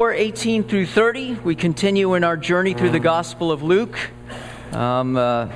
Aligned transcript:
4 0.00 0.12
18 0.12 0.62
through 0.62 0.86
30, 0.86 1.40
we 1.42 1.56
continue 1.56 2.14
in 2.14 2.22
our 2.22 2.36
journey 2.36 2.72
through 2.72 2.90
the 2.90 3.00
Gospel 3.00 3.50
of 3.50 3.64
Luke. 3.64 3.98
Um, 4.70 5.16
uh, 5.16 5.48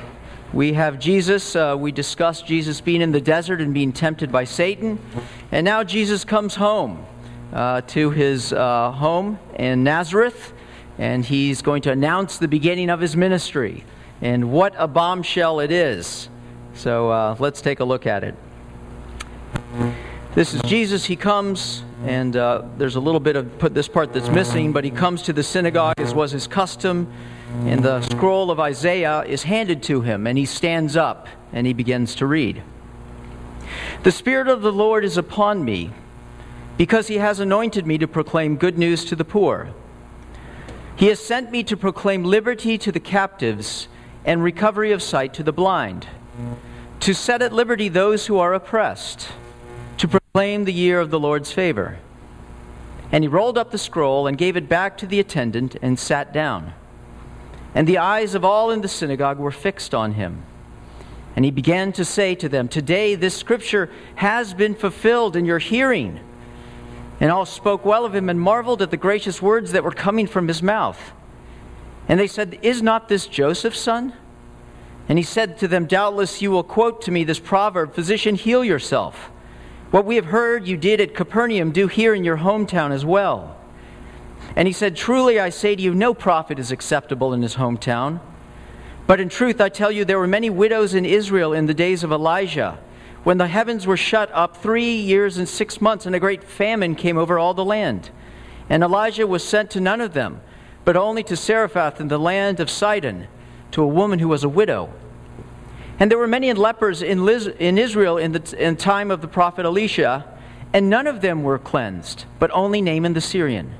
we 0.52 0.72
have 0.72 0.98
Jesus, 0.98 1.54
uh, 1.54 1.76
we 1.78 1.92
discussed 1.92 2.44
Jesus 2.44 2.80
being 2.80 3.02
in 3.02 3.12
the 3.12 3.20
desert 3.20 3.60
and 3.60 3.72
being 3.72 3.92
tempted 3.92 4.32
by 4.32 4.42
Satan. 4.42 4.98
And 5.52 5.64
now 5.64 5.84
Jesus 5.84 6.24
comes 6.24 6.56
home 6.56 7.06
uh, 7.52 7.82
to 7.82 8.10
his 8.10 8.52
uh, 8.52 8.90
home 8.90 9.38
in 9.54 9.84
Nazareth, 9.84 10.52
and 10.98 11.24
he's 11.24 11.62
going 11.62 11.82
to 11.82 11.92
announce 11.92 12.38
the 12.38 12.48
beginning 12.48 12.90
of 12.90 12.98
his 12.98 13.16
ministry. 13.16 13.84
And 14.20 14.50
what 14.50 14.74
a 14.76 14.88
bombshell 14.88 15.60
it 15.60 15.70
is. 15.70 16.28
So 16.74 17.10
uh, 17.10 17.36
let's 17.38 17.60
take 17.60 17.78
a 17.78 17.84
look 17.84 18.08
at 18.08 18.24
it. 18.24 18.34
This 20.34 20.52
is 20.52 20.60
Jesus. 20.62 21.04
He 21.04 21.14
comes, 21.14 21.84
and 22.04 22.36
uh, 22.36 22.62
there's 22.78 22.96
a 22.96 23.00
little 23.00 23.20
bit 23.20 23.36
of 23.36 23.58
put 23.58 23.74
this 23.74 23.86
part 23.86 24.12
that's 24.12 24.28
missing, 24.28 24.72
but 24.72 24.84
he 24.84 24.90
comes 24.90 25.22
to 25.22 25.32
the 25.32 25.42
synagogue 25.42 25.94
as 25.98 26.14
was 26.14 26.32
his 26.32 26.46
custom, 26.46 27.12
and 27.64 27.82
the 27.82 28.00
scroll 28.02 28.50
of 28.50 28.58
Isaiah 28.58 29.22
is 29.22 29.44
handed 29.44 29.82
to 29.84 30.00
him, 30.00 30.26
and 30.26 30.36
he 30.36 30.44
stands 30.44 30.96
up 30.96 31.28
and 31.52 31.66
he 31.66 31.72
begins 31.72 32.14
to 32.16 32.26
read. 32.26 32.62
The 34.02 34.12
Spirit 34.12 34.48
of 34.48 34.62
the 34.62 34.72
Lord 34.72 35.04
is 35.04 35.16
upon 35.16 35.64
me, 35.64 35.90
because 36.76 37.08
he 37.08 37.16
has 37.18 37.38
anointed 37.38 37.86
me 37.86 37.98
to 37.98 38.08
proclaim 38.08 38.56
good 38.56 38.78
news 38.78 39.04
to 39.04 39.16
the 39.16 39.24
poor. 39.24 39.68
He 40.96 41.06
has 41.06 41.20
sent 41.20 41.50
me 41.50 41.62
to 41.64 41.76
proclaim 41.76 42.24
liberty 42.24 42.78
to 42.78 42.90
the 42.90 43.00
captives 43.00 43.88
and 44.24 44.42
recovery 44.42 44.92
of 44.92 45.02
sight 45.02 45.34
to 45.34 45.42
the 45.42 45.52
blind, 45.52 46.08
to 47.00 47.14
set 47.14 47.42
at 47.42 47.52
liberty 47.52 47.88
those 47.88 48.26
who 48.26 48.38
are 48.38 48.54
oppressed 48.54 49.28
to 50.32 50.38
proclaim 50.38 50.64
the 50.64 50.72
year 50.72 50.98
of 50.98 51.10
the 51.10 51.20
Lord's 51.20 51.52
favor. 51.52 51.98
And 53.10 53.22
he 53.22 53.28
rolled 53.28 53.58
up 53.58 53.70
the 53.70 53.76
scroll 53.76 54.26
and 54.26 54.38
gave 54.38 54.56
it 54.56 54.66
back 54.66 54.96
to 54.96 55.06
the 55.06 55.20
attendant 55.20 55.76
and 55.82 55.98
sat 55.98 56.32
down. 56.32 56.72
And 57.74 57.86
the 57.86 57.98
eyes 57.98 58.34
of 58.34 58.42
all 58.42 58.70
in 58.70 58.80
the 58.80 58.88
synagogue 58.88 59.38
were 59.38 59.50
fixed 59.50 59.94
on 59.94 60.14
him. 60.14 60.42
And 61.36 61.44
he 61.44 61.50
began 61.50 61.92
to 61.92 62.04
say 62.06 62.34
to 62.36 62.48
them, 62.48 62.68
Today 62.68 63.14
this 63.14 63.36
scripture 63.36 63.90
has 64.14 64.54
been 64.54 64.74
fulfilled 64.74 65.36
in 65.36 65.44
your 65.44 65.58
hearing. 65.58 66.18
And 67.20 67.30
all 67.30 67.44
spoke 67.44 67.84
well 67.84 68.06
of 68.06 68.14
him 68.14 68.30
and 68.30 68.40
marveled 68.40 68.80
at 68.80 68.90
the 68.90 68.96
gracious 68.96 69.42
words 69.42 69.72
that 69.72 69.84
were 69.84 69.90
coming 69.90 70.26
from 70.26 70.48
his 70.48 70.62
mouth. 70.62 71.12
And 72.08 72.18
they 72.18 72.26
said, 72.26 72.58
Is 72.62 72.80
not 72.80 73.10
this 73.10 73.26
Joseph's 73.26 73.80
son? 73.80 74.14
And 75.10 75.18
he 75.18 75.24
said 75.24 75.58
to 75.58 75.68
them, 75.68 75.84
Doubtless 75.84 76.40
you 76.40 76.50
will 76.50 76.62
quote 76.62 77.02
to 77.02 77.10
me 77.10 77.22
this 77.22 77.38
proverb 77.38 77.94
Physician, 77.94 78.34
heal 78.36 78.64
yourself. 78.64 79.30
What 79.92 80.06
we 80.06 80.16
have 80.16 80.24
heard 80.24 80.66
you 80.66 80.78
did 80.78 81.02
at 81.02 81.14
Capernaum, 81.14 81.70
do 81.70 81.86
here 81.86 82.14
in 82.14 82.24
your 82.24 82.38
hometown 82.38 82.92
as 82.92 83.04
well. 83.04 83.58
And 84.56 84.66
he 84.66 84.72
said, 84.72 84.96
Truly 84.96 85.38
I 85.38 85.50
say 85.50 85.76
to 85.76 85.82
you, 85.82 85.94
no 85.94 86.14
prophet 86.14 86.58
is 86.58 86.72
acceptable 86.72 87.34
in 87.34 87.42
his 87.42 87.56
hometown. 87.56 88.20
But 89.06 89.20
in 89.20 89.28
truth, 89.28 89.60
I 89.60 89.68
tell 89.68 89.92
you, 89.92 90.06
there 90.06 90.18
were 90.18 90.26
many 90.26 90.48
widows 90.48 90.94
in 90.94 91.04
Israel 91.04 91.52
in 91.52 91.66
the 91.66 91.74
days 91.74 92.02
of 92.02 92.10
Elijah, 92.10 92.78
when 93.22 93.36
the 93.36 93.48
heavens 93.48 93.86
were 93.86 93.98
shut 93.98 94.30
up 94.32 94.56
three 94.56 94.94
years 94.94 95.36
and 95.36 95.46
six 95.46 95.78
months, 95.78 96.06
and 96.06 96.16
a 96.16 96.20
great 96.20 96.42
famine 96.42 96.94
came 96.94 97.18
over 97.18 97.38
all 97.38 97.52
the 97.52 97.62
land. 97.62 98.08
And 98.70 98.82
Elijah 98.82 99.26
was 99.26 99.46
sent 99.46 99.70
to 99.72 99.80
none 99.80 100.00
of 100.00 100.14
them, 100.14 100.40
but 100.86 100.96
only 100.96 101.22
to 101.24 101.36
Zarephath 101.36 102.00
in 102.00 102.08
the 102.08 102.18
land 102.18 102.60
of 102.60 102.70
Sidon, 102.70 103.28
to 103.72 103.82
a 103.82 103.86
woman 103.86 104.20
who 104.20 104.28
was 104.28 104.42
a 104.42 104.48
widow. 104.48 104.90
And 106.02 106.10
there 106.10 106.18
were 106.18 106.26
many 106.26 106.52
lepers 106.52 107.00
in, 107.00 107.24
Liz, 107.24 107.46
in 107.46 107.78
Israel 107.78 108.18
in 108.18 108.32
the 108.32 108.56
in 108.58 108.74
time 108.74 109.12
of 109.12 109.20
the 109.20 109.28
prophet 109.28 109.64
Elisha, 109.64 110.26
and 110.72 110.90
none 110.90 111.06
of 111.06 111.20
them 111.20 111.44
were 111.44 111.60
cleansed, 111.60 112.24
but 112.40 112.50
only 112.52 112.82
Naaman 112.82 113.12
the 113.12 113.20
Syrian. 113.20 113.72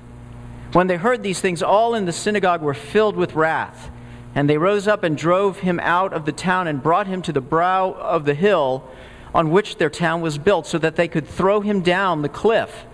When 0.72 0.86
they 0.86 0.98
heard 0.98 1.24
these 1.24 1.40
things, 1.40 1.64
all 1.64 1.96
in 1.96 2.04
the 2.04 2.12
synagogue 2.12 2.62
were 2.62 2.74
filled 2.74 3.16
with 3.16 3.34
wrath. 3.34 3.90
And 4.36 4.48
they 4.48 4.56
rose 4.56 4.86
up 4.86 5.02
and 5.02 5.18
drove 5.18 5.58
him 5.58 5.80
out 5.80 6.12
of 6.12 6.24
the 6.24 6.30
town 6.30 6.68
and 6.68 6.80
brought 6.80 7.08
him 7.08 7.22
to 7.22 7.32
the 7.32 7.40
brow 7.40 7.90
of 7.90 8.24
the 8.24 8.34
hill 8.34 8.88
on 9.34 9.50
which 9.50 9.78
their 9.78 9.90
town 9.90 10.20
was 10.20 10.38
built, 10.38 10.68
so 10.68 10.78
that 10.78 10.94
they 10.94 11.08
could 11.08 11.27
throw 11.27 11.61
him 11.61 11.80
down 11.80 12.22
the 12.22 12.28
cliff. 12.28 12.86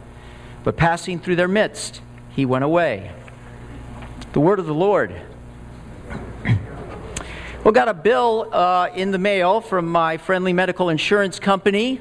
But 0.65 0.78
passing 0.78 1.21
through 1.21 1.37
their 1.37 1.49
midst, 1.49 2.00
he 2.31 2.47
went 2.47 2.65
away. 2.65 3.12
The 4.33 4.41
word 4.41 4.59
of 4.59 4.65
the 4.65 4.72
Lord. 4.72 5.21
Well, 7.69 7.75
got 7.75 7.89
a 7.89 7.93
bill 7.93 8.49
uh, 8.51 8.89
in 8.95 9.11
the 9.11 9.19
mail 9.19 9.61
from 9.61 9.89
my 9.89 10.17
friendly 10.17 10.55
medical 10.55 10.89
insurance 10.89 11.39
company, 11.39 12.01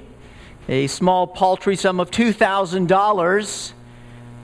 a 0.69 0.88
small 0.88 1.28
paltry 1.28 1.75
sum 1.75 2.00
of 2.00 2.09
$2,000 2.09 3.73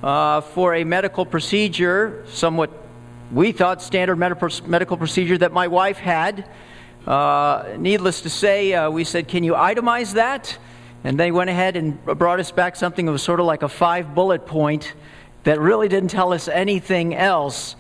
uh, 0.04 0.42
for 0.42 0.76
a 0.76 0.84
medical 0.84 1.26
procedure, 1.26 2.26
somewhat, 2.28 2.72
we 3.32 3.54
thought, 3.54 3.82
standard 3.82 4.18
medical 4.18 4.98
procedure 4.98 5.38
that 5.38 5.54
my 5.54 5.70
wife 5.70 5.98
had. 5.98 6.50
Uh, 7.08 7.74
needless 7.78 8.20
to 8.20 8.30
say, 8.30 8.74
uh, 8.74 8.90
we 8.90 9.06
said, 9.06 9.30
Can 9.30 9.46
you 9.46 9.54
itemize 9.54 10.16
that? 10.16 10.58
And 11.06 11.18
they 11.18 11.32
went 11.32 11.50
ahead 11.50 11.78
and 11.78 12.04
brought 12.04 12.42
us 12.42 12.52
back 12.52 12.76
something 12.76 13.06
that 13.06 13.14
was 13.14 13.24
sort 13.24 13.40
of 13.40 13.46
like 13.46 13.64
a 13.64 13.70
five 13.70 14.14
bullet 14.14 14.46
point 14.46 14.94
that 15.46 15.58
really 15.62 15.88
didn't 15.88 16.10
tell 16.10 16.34
us 16.34 16.50
anything 16.50 17.16
else. 17.16 17.78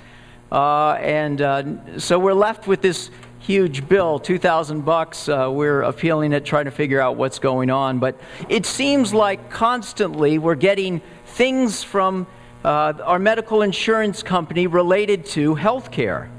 Uh, 0.50 0.94
and 1.02 1.42
uh, 1.42 1.98
so 1.98 2.20
we're 2.20 2.31
left 2.31 2.68
with 2.68 2.80
this 2.80 3.10
huge 3.44 3.88
bill, 3.90 4.20
2000 4.20 4.86
bucks. 4.86 5.28
Uh, 5.28 5.50
we're 5.52 5.81
appealing 5.81 6.31
it, 6.31 6.46
trying 6.46 6.66
to 6.66 6.72
figure 6.72 7.02
out 7.02 7.18
what's 7.18 7.40
going 7.40 7.70
on. 7.70 8.00
But 8.00 8.20
it 8.48 8.66
seems 8.66 9.14
like 9.14 9.50
constantly 9.50 10.38
we're 10.38 10.56
getting 10.56 11.02
things 11.26 11.84
from 11.84 12.26
uh, 12.64 12.94
our 13.04 13.20
medical 13.20 13.62
insurance 13.62 14.24
company 14.24 14.66
related 14.68 15.26
to 15.26 15.56
health 15.56 15.92
care. 15.92 16.30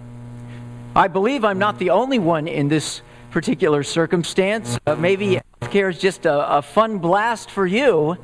I 0.96 1.08
believe 1.08 1.44
I'm 1.44 1.58
not 1.58 1.78
the 1.78 1.90
only 1.90 2.18
one 2.18 2.48
in 2.48 2.68
this 2.68 3.02
particular 3.30 3.82
circumstance. 3.82 4.78
Uh, 4.86 4.94
maybe 4.94 5.40
healthcare 5.60 5.90
is 5.90 5.98
just 5.98 6.24
a, 6.24 6.56
a, 6.56 6.62
fun 6.62 6.98
blast 6.98 7.50
for 7.50 7.66
you, 7.66 8.16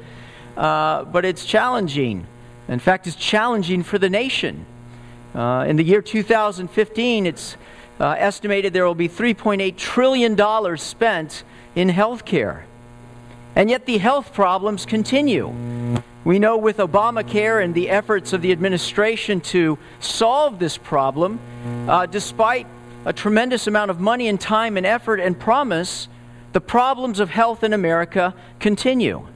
uh, 0.56 1.04
but 1.04 1.26
it's 1.26 1.44
challenging. 1.44 2.26
In 2.68 2.78
fact, 2.78 3.06
it's 3.06 3.16
challenging 3.16 3.82
for 3.82 3.98
the 3.98 4.08
nation. 4.08 4.64
Uh, 5.34 5.66
in 5.68 5.76
the 5.76 5.84
year 5.84 6.00
2015, 6.00 7.26
it's 7.26 7.56
uh, 8.00 8.16
estimated 8.18 8.72
there 8.72 8.86
will 8.86 8.94
be 8.94 9.08
$3.8 9.08 9.76
trillion 9.76 10.78
spent 10.78 11.44
in 11.74 11.88
health 11.88 12.24
care. 12.24 12.66
And 13.54 13.68
yet 13.68 13.86
the 13.86 13.98
health 13.98 14.32
problems 14.32 14.86
continue. 14.86 15.52
We 16.24 16.38
know 16.38 16.56
with 16.56 16.78
Obamacare 16.78 17.62
and 17.62 17.74
the 17.74 17.90
efforts 17.90 18.32
of 18.32 18.42
the 18.42 18.52
administration 18.52 19.40
to 19.42 19.78
solve 19.98 20.58
this 20.58 20.76
problem, 20.76 21.40
uh, 21.88 22.06
despite 22.06 22.66
a 23.04 23.12
tremendous 23.12 23.66
amount 23.66 23.90
of 23.90 24.00
money 24.00 24.28
and 24.28 24.40
time 24.40 24.76
and 24.76 24.86
effort 24.86 25.20
and 25.20 25.38
promise, 25.38 26.08
the 26.52 26.60
problems 26.60 27.20
of 27.20 27.30
health 27.30 27.64
in 27.64 27.72
America 27.72 28.34
continue. 28.58 29.26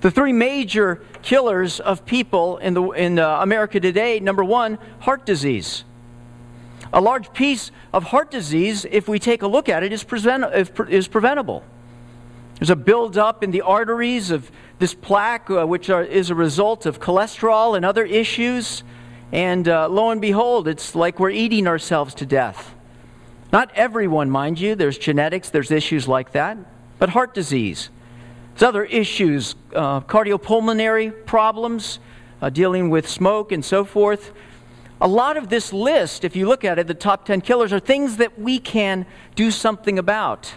The 0.00 0.10
three 0.10 0.32
major 0.32 1.00
killers 1.22 1.78
of 1.78 2.04
people 2.04 2.58
in, 2.58 2.74
the, 2.74 2.82
in 2.90 3.18
uh, 3.18 3.38
America 3.40 3.78
today 3.78 4.18
number 4.18 4.42
one, 4.42 4.78
heart 5.00 5.26
disease. 5.26 5.84
A 6.92 7.00
large 7.00 7.32
piece 7.32 7.70
of 7.92 8.04
heart 8.04 8.30
disease, 8.30 8.84
if 8.90 9.08
we 9.08 9.18
take 9.18 9.42
a 9.42 9.46
look 9.46 9.68
at 9.68 9.82
it, 9.82 9.92
is, 9.92 10.04
prevent- 10.04 10.44
is 10.90 11.08
preventable. 11.08 11.64
There's 12.58 12.70
a 12.70 12.76
buildup 12.76 13.42
in 13.42 13.50
the 13.50 13.62
arteries 13.62 14.30
of 14.30 14.50
this 14.78 14.94
plaque, 14.94 15.50
uh, 15.50 15.66
which 15.66 15.90
are, 15.90 16.02
is 16.02 16.30
a 16.30 16.34
result 16.34 16.86
of 16.86 17.00
cholesterol 17.00 17.76
and 17.76 17.84
other 17.84 18.04
issues. 18.04 18.84
And 19.32 19.66
uh, 19.68 19.88
lo 19.88 20.10
and 20.10 20.20
behold, 20.20 20.68
it's 20.68 20.94
like 20.94 21.18
we're 21.18 21.30
eating 21.30 21.66
ourselves 21.66 22.14
to 22.14 22.26
death. 22.26 22.74
Not 23.52 23.70
everyone, 23.74 24.30
mind 24.30 24.60
you, 24.60 24.74
there's 24.74 24.98
genetics, 24.98 25.50
there's 25.50 25.70
issues 25.70 26.06
like 26.06 26.32
that, 26.32 26.58
but 26.98 27.10
heart 27.10 27.34
disease. 27.34 27.90
There's 28.54 28.62
other 28.62 28.84
issues, 28.84 29.54
uh, 29.74 30.00
cardiopulmonary 30.02 31.26
problems, 31.26 31.98
uh, 32.40 32.50
dealing 32.50 32.90
with 32.90 33.08
smoke 33.08 33.50
and 33.50 33.64
so 33.64 33.84
forth 33.84 34.32
a 35.02 35.08
lot 35.08 35.36
of 35.36 35.48
this 35.48 35.72
list, 35.72 36.24
if 36.24 36.36
you 36.36 36.46
look 36.46 36.64
at 36.64 36.78
it, 36.78 36.86
the 36.86 36.94
top 36.94 37.24
10 37.24 37.40
killers, 37.40 37.72
are 37.72 37.80
things 37.80 38.18
that 38.18 38.38
we 38.38 38.60
can 38.60 39.04
do 39.34 39.50
something 39.50 39.98
about. 39.98 40.54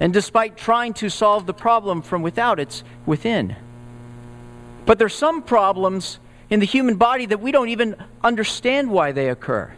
And 0.00 0.10
despite 0.10 0.56
trying 0.56 0.94
to 0.94 1.10
solve 1.10 1.44
the 1.46 1.52
problem 1.52 2.00
from 2.00 2.22
without, 2.22 2.58
it's 2.58 2.82
within. 3.04 3.54
But 4.86 4.98
there's 4.98 5.14
some 5.14 5.42
problems 5.42 6.18
in 6.48 6.60
the 6.60 6.66
human 6.66 6.96
body 6.96 7.26
that 7.26 7.40
we 7.40 7.52
don't 7.52 7.68
even 7.68 7.94
understand 8.22 8.90
why 8.90 9.12
they 9.12 9.28
occur. 9.28 9.70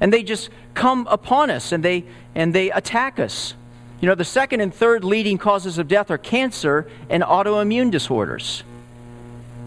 And 0.00 0.12
they 0.12 0.24
just 0.24 0.50
come 0.74 1.06
upon 1.08 1.48
us 1.48 1.70
and 1.70 1.84
they, 1.84 2.06
and 2.34 2.52
they 2.52 2.72
attack 2.72 3.20
us. 3.20 3.54
You 4.00 4.08
know, 4.08 4.16
the 4.16 4.24
second 4.24 4.62
and 4.62 4.74
third 4.74 5.04
leading 5.04 5.38
causes 5.38 5.78
of 5.78 5.86
death 5.86 6.10
are 6.10 6.18
cancer 6.18 6.90
and 7.08 7.22
autoimmune 7.22 7.92
disorders. 7.92 8.64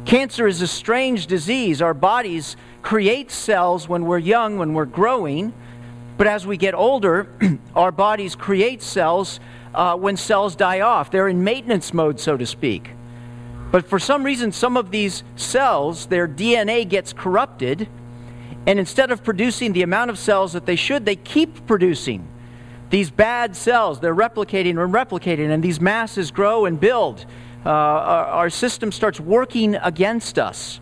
Cancer 0.06 0.48
is 0.48 0.62
a 0.62 0.68
strange 0.68 1.28
disease. 1.28 1.82
Our 1.82 1.94
bodies 1.94 2.58
create 2.82 3.32
cells 3.32 3.88
when 3.88 4.06
we're 4.06 4.18
young, 4.18 4.58
when 4.58 4.74
we're 4.74 4.86
growing, 4.86 5.54
but 6.18 6.28
as 6.28 6.46
we 6.46 6.58
get 6.58 6.74
older, 6.74 7.28
our 7.76 7.92
bodies 7.92 8.36
create 8.36 8.82
cells 8.82 9.40
uh, 9.74 9.96
when 9.96 10.18
cells 10.18 10.56
die 10.56 10.82
off. 10.82 11.12
They're 11.12 11.28
in 11.28 11.44
maintenance 11.44 11.94
mode, 11.94 12.20
so 12.20 12.38
to 12.38 12.46
speak. 12.46 12.92
But 13.72 13.88
for 13.88 14.00
some 14.00 14.24
reason, 14.24 14.52
some 14.52 14.76
of 14.76 14.92
these 14.92 15.24
cells, 15.36 16.08
their 16.08 16.28
DNA 16.28 16.88
gets 16.88 17.14
corrupted, 17.14 17.88
and 18.68 18.78
instead 18.78 19.12
of 19.12 19.24
producing 19.24 19.74
the 19.74 19.82
amount 19.82 20.10
of 20.10 20.20
cells 20.20 20.54
that 20.54 20.66
they 20.66 20.76
should, 20.76 21.06
they 21.06 21.16
keep 21.16 21.66
producing 21.66 22.28
these 22.90 23.10
bad 23.10 23.56
cells. 23.56 24.00
They're 24.00 24.14
replicating 24.14 24.72
and 24.72 24.94
replicating, 24.94 25.50
and 25.50 25.64
these 25.64 25.80
masses 25.80 26.30
grow 26.30 26.66
and 26.66 26.80
build. 26.80 27.26
Uh, 27.66 27.70
our, 27.70 28.26
our 28.26 28.50
system 28.50 28.92
starts 28.92 29.20
working 29.20 29.76
against 29.76 30.38
us. 30.38 30.82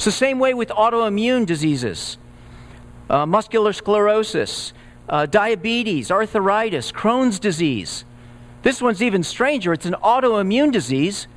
It's 0.00 0.06
the 0.06 0.12
same 0.12 0.38
way 0.38 0.54
with 0.54 0.70
autoimmune 0.70 1.44
diseases 1.44 2.16
uh, 3.10 3.26
muscular 3.26 3.74
sclerosis, 3.74 4.72
uh, 5.10 5.26
diabetes, 5.26 6.10
arthritis, 6.10 6.90
Crohn's 6.90 7.38
disease. 7.38 8.06
This 8.62 8.80
one's 8.80 9.02
even 9.02 9.22
stranger. 9.22 9.74
It's 9.74 9.84
an 9.84 9.96
autoimmune 10.02 10.72
disease 10.72 11.28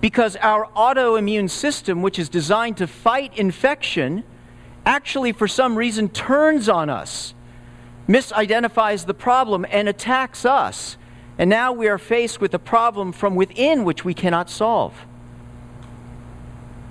because 0.00 0.36
our 0.36 0.68
autoimmune 0.76 1.50
system, 1.50 2.00
which 2.00 2.16
is 2.16 2.28
designed 2.28 2.76
to 2.76 2.86
fight 2.86 3.36
infection, 3.36 4.22
actually, 4.84 5.32
for 5.32 5.48
some 5.48 5.74
reason, 5.74 6.08
turns 6.08 6.68
on 6.68 6.88
us, 6.88 7.34
misidentifies 8.08 9.06
the 9.06 9.14
problem, 9.14 9.66
and 9.68 9.88
attacks 9.88 10.44
us. 10.44 10.96
And 11.38 11.50
now 11.50 11.72
we 11.72 11.88
are 11.88 11.98
faced 11.98 12.40
with 12.40 12.54
a 12.54 12.60
problem 12.60 13.10
from 13.10 13.34
within 13.34 13.82
which 13.82 14.04
we 14.04 14.14
cannot 14.14 14.48
solve. 14.48 14.94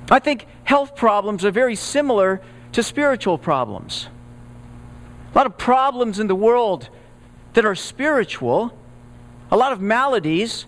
I 0.10 0.20
think 0.20 0.46
health 0.64 0.96
problems 0.96 1.44
are 1.46 1.52
very 1.52 1.76
similar 1.76 2.42
to 2.74 2.84
spiritual 2.84 3.38
problems. 3.38 4.10
A 5.34 5.38
lot 5.38 5.46
of 5.46 5.58
problems 5.58 6.20
in 6.20 6.28
the 6.28 6.36
world 6.36 6.90
that 7.54 7.66
are 7.66 7.76
spiritual, 7.76 8.78
a 9.52 9.58
lot 9.58 9.72
of 9.72 9.82
maladies 9.82 10.66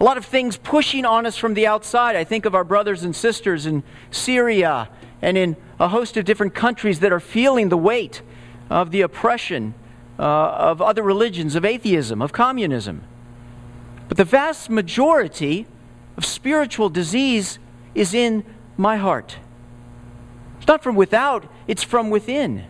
a 0.00 0.04
lot 0.04 0.16
of 0.16 0.24
things 0.24 0.56
pushing 0.56 1.04
on 1.04 1.26
us 1.26 1.36
from 1.36 1.54
the 1.54 1.66
outside. 1.66 2.16
I 2.16 2.24
think 2.24 2.44
of 2.44 2.56
our 2.56 2.64
brothers 2.64 3.04
and 3.04 3.14
sisters 3.14 3.66
in 3.66 3.84
Syria 4.10 4.88
and 5.20 5.38
in 5.38 5.56
a 5.78 5.88
host 5.88 6.16
of 6.16 6.24
different 6.24 6.54
countries 6.54 7.00
that 7.00 7.12
are 7.12 7.20
feeling 7.20 7.68
the 7.68 7.76
weight 7.76 8.22
of 8.68 8.90
the 8.90 9.02
oppression 9.02 9.74
uh, 10.18 10.22
of 10.22 10.82
other 10.82 11.02
religions, 11.02 11.54
of 11.54 11.64
atheism, 11.64 12.20
of 12.20 12.32
communism. 12.32 13.04
But 14.08 14.16
the 14.16 14.24
vast 14.24 14.68
majority 14.68 15.66
of 16.16 16.24
spiritual 16.24 16.88
disease 16.88 17.60
is 17.94 18.14
in 18.14 18.44
my 18.76 18.96
heart. 18.96 19.36
It's 20.58 20.66
not 20.66 20.82
from 20.82 20.96
without, 20.96 21.50
it's 21.66 21.82
from 21.82 22.10
within. 22.10 22.64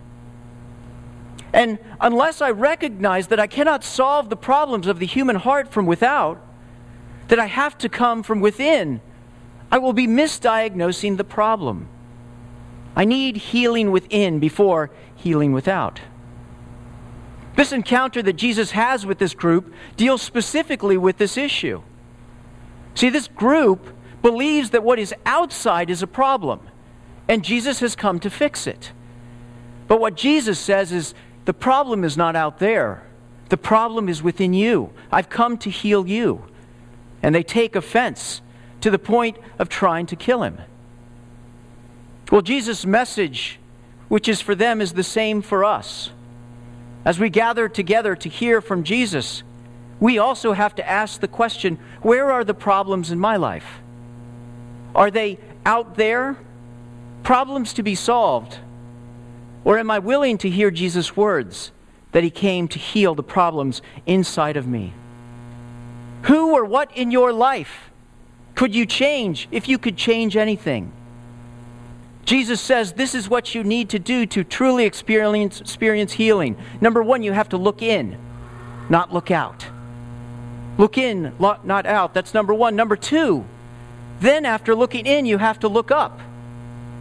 And 1.53 1.79
unless 2.01 2.41
I 2.41 2.51
recognize 2.51 3.29
that 3.29 3.39
I 3.39 3.47
cannot 3.47 3.85
solve 3.85 4.31
the 4.31 4.37
problems 4.37 4.87
of 4.87 4.99
the 4.99 5.07
human 5.07 5.37
heart 5.37 5.71
from 5.71 5.87
without, 5.87 6.43
that 7.29 7.39
I 7.39 7.47
have 7.47 7.77
to 7.79 7.89
come 7.89 8.23
from 8.23 8.41
within, 8.41 9.01
I 9.71 9.79
will 9.79 9.93
be 9.93 10.07
misdiagnosing 10.07 11.17
the 11.17 11.25
problem. 11.25 11.89
I 12.97 13.05
need 13.05 13.37
healing 13.37 13.91
within 13.91 14.39
before 14.39 14.91
healing 15.15 15.53
without. 15.53 16.01
This 17.57 17.73
encounter 17.73 18.23
that 18.23 18.35
Jesus 18.35 18.71
has 18.71 19.05
with 19.05 19.19
this 19.19 19.35
group 19.35 19.73
deals 19.97 20.23
specifically 20.23 20.97
with 20.97 21.19
this 21.19 21.37
issue. 21.37 21.83
See, 22.95 23.11
this 23.11 23.29
group 23.29 23.95
believes 24.23 24.71
that 24.71 24.83
what 24.83 24.99
is 24.99 25.15
outside 25.27 25.91
is 25.91 26.03
a 26.03 26.07
problem, 26.07 26.61
and 27.29 27.45
Jesus 27.45 27.81
has 27.81 27.95
come 27.95 28.21
to 28.21 28.31
fix 28.31 28.67
it. 28.67 28.93
But 29.89 30.01
what 30.01 30.17
Jesus 30.17 30.59
says 30.59 30.93
is 30.93 31.15
the 31.45 31.53
problem 31.53 32.05
is 32.05 32.17
not 32.17 32.37
out 32.37 32.59
there, 32.59 33.03
the 33.49 33.57
problem 33.59 34.09
is 34.09 34.23
within 34.23 34.55
you. 34.55 34.91
I've 35.11 35.29
come 35.29 35.59
to 35.59 35.69
heal 35.69 36.07
you 36.07 36.45
and 37.23 37.35
they 37.35 37.43
take 37.43 37.77
offense 37.77 38.41
to 38.81 38.91
the 38.91 38.99
point 38.99 39.37
of 39.59 39.69
trying 39.69 40.07
to 40.07 40.17
kill 40.17 40.43
him. 40.43 40.59
Well, 42.31 42.41
Jesus' 42.41 42.87
message, 42.87 43.59
which 44.09 44.27
is 44.27 44.41
for 44.41 44.55
them, 44.55 44.81
is 44.81 44.95
the 44.95 45.03
same 45.03 45.43
for 45.43 45.65
us. 45.65 46.11
As 47.05 47.19
we 47.19 47.29
gather 47.29 47.69
together 47.69 48.17
to 48.17 48.29
hear 48.29 48.61
from 48.61 48.85
Jesus, 48.85 49.43
we 50.01 50.19
also 50.19 50.55
have 50.55 50.75
to 50.77 50.89
ask 50.89 51.21
the 51.21 51.29
question 51.29 51.79
where 52.01 52.33
are 52.33 52.45
the 52.45 52.55
problems 52.55 53.11
in 53.11 53.19
my 53.19 53.37
life? 53.37 53.82
Are 54.95 55.11
they 55.11 55.39
out 55.65 55.97
there? 55.97 56.37
Problems 57.23 57.73
to 57.75 57.83
be 57.83 57.95
solved? 57.95 58.59
Or 59.65 59.79
am 59.79 59.91
I 59.91 59.99
willing 59.99 60.39
to 60.39 60.51
hear 60.51 60.71
Jesus' 60.71 61.17
words 61.17 61.73
that 62.13 62.25
he 62.25 62.31
came 62.31 62.69
to 62.69 62.79
heal 62.79 63.15
the 63.15 63.23
problems 63.23 63.81
inside 64.07 64.57
of 64.57 64.67
me? 64.67 64.93
Who 66.23 66.53
or 66.53 66.65
what 66.65 66.97
in 66.97 67.11
your 67.11 67.33
life 67.33 67.91
could 68.55 68.75
you 68.75 68.87
change 68.87 69.49
if 69.51 69.69
you 69.69 69.79
could 69.79 69.97
change 69.97 70.37
anything? 70.37 70.93
Jesus 72.25 72.61
says 72.61 72.93
this 72.93 73.15
is 73.15 73.29
what 73.29 73.55
you 73.55 73.65
need 73.65 73.89
to 73.91 73.99
do 73.99 74.27
to 74.27 74.45
truly 74.45 74.85
experience, 74.85 75.61
experience 75.61 76.13
healing. 76.13 76.57
Number 76.81 77.03
one, 77.03 77.23
you 77.23 77.33
have 77.33 77.49
to 77.51 77.57
look 77.57 77.83
in, 77.83 78.17
not 78.89 79.13
look 79.13 79.31
out. 79.31 79.67
Look 80.79 80.97
in, 80.97 81.33
not 81.39 81.87
out. 81.87 82.15
That's 82.15 82.33
number 82.33 82.55
one. 82.55 82.77
Number 82.77 82.97
two, 82.97 83.45
then 84.23 84.47
after 84.47 84.75
looking 84.75 85.07
in, 85.07 85.27
you 85.27 85.39
have 85.39 85.61
to 85.61 85.69
look 85.69 85.91
up, 85.91 86.21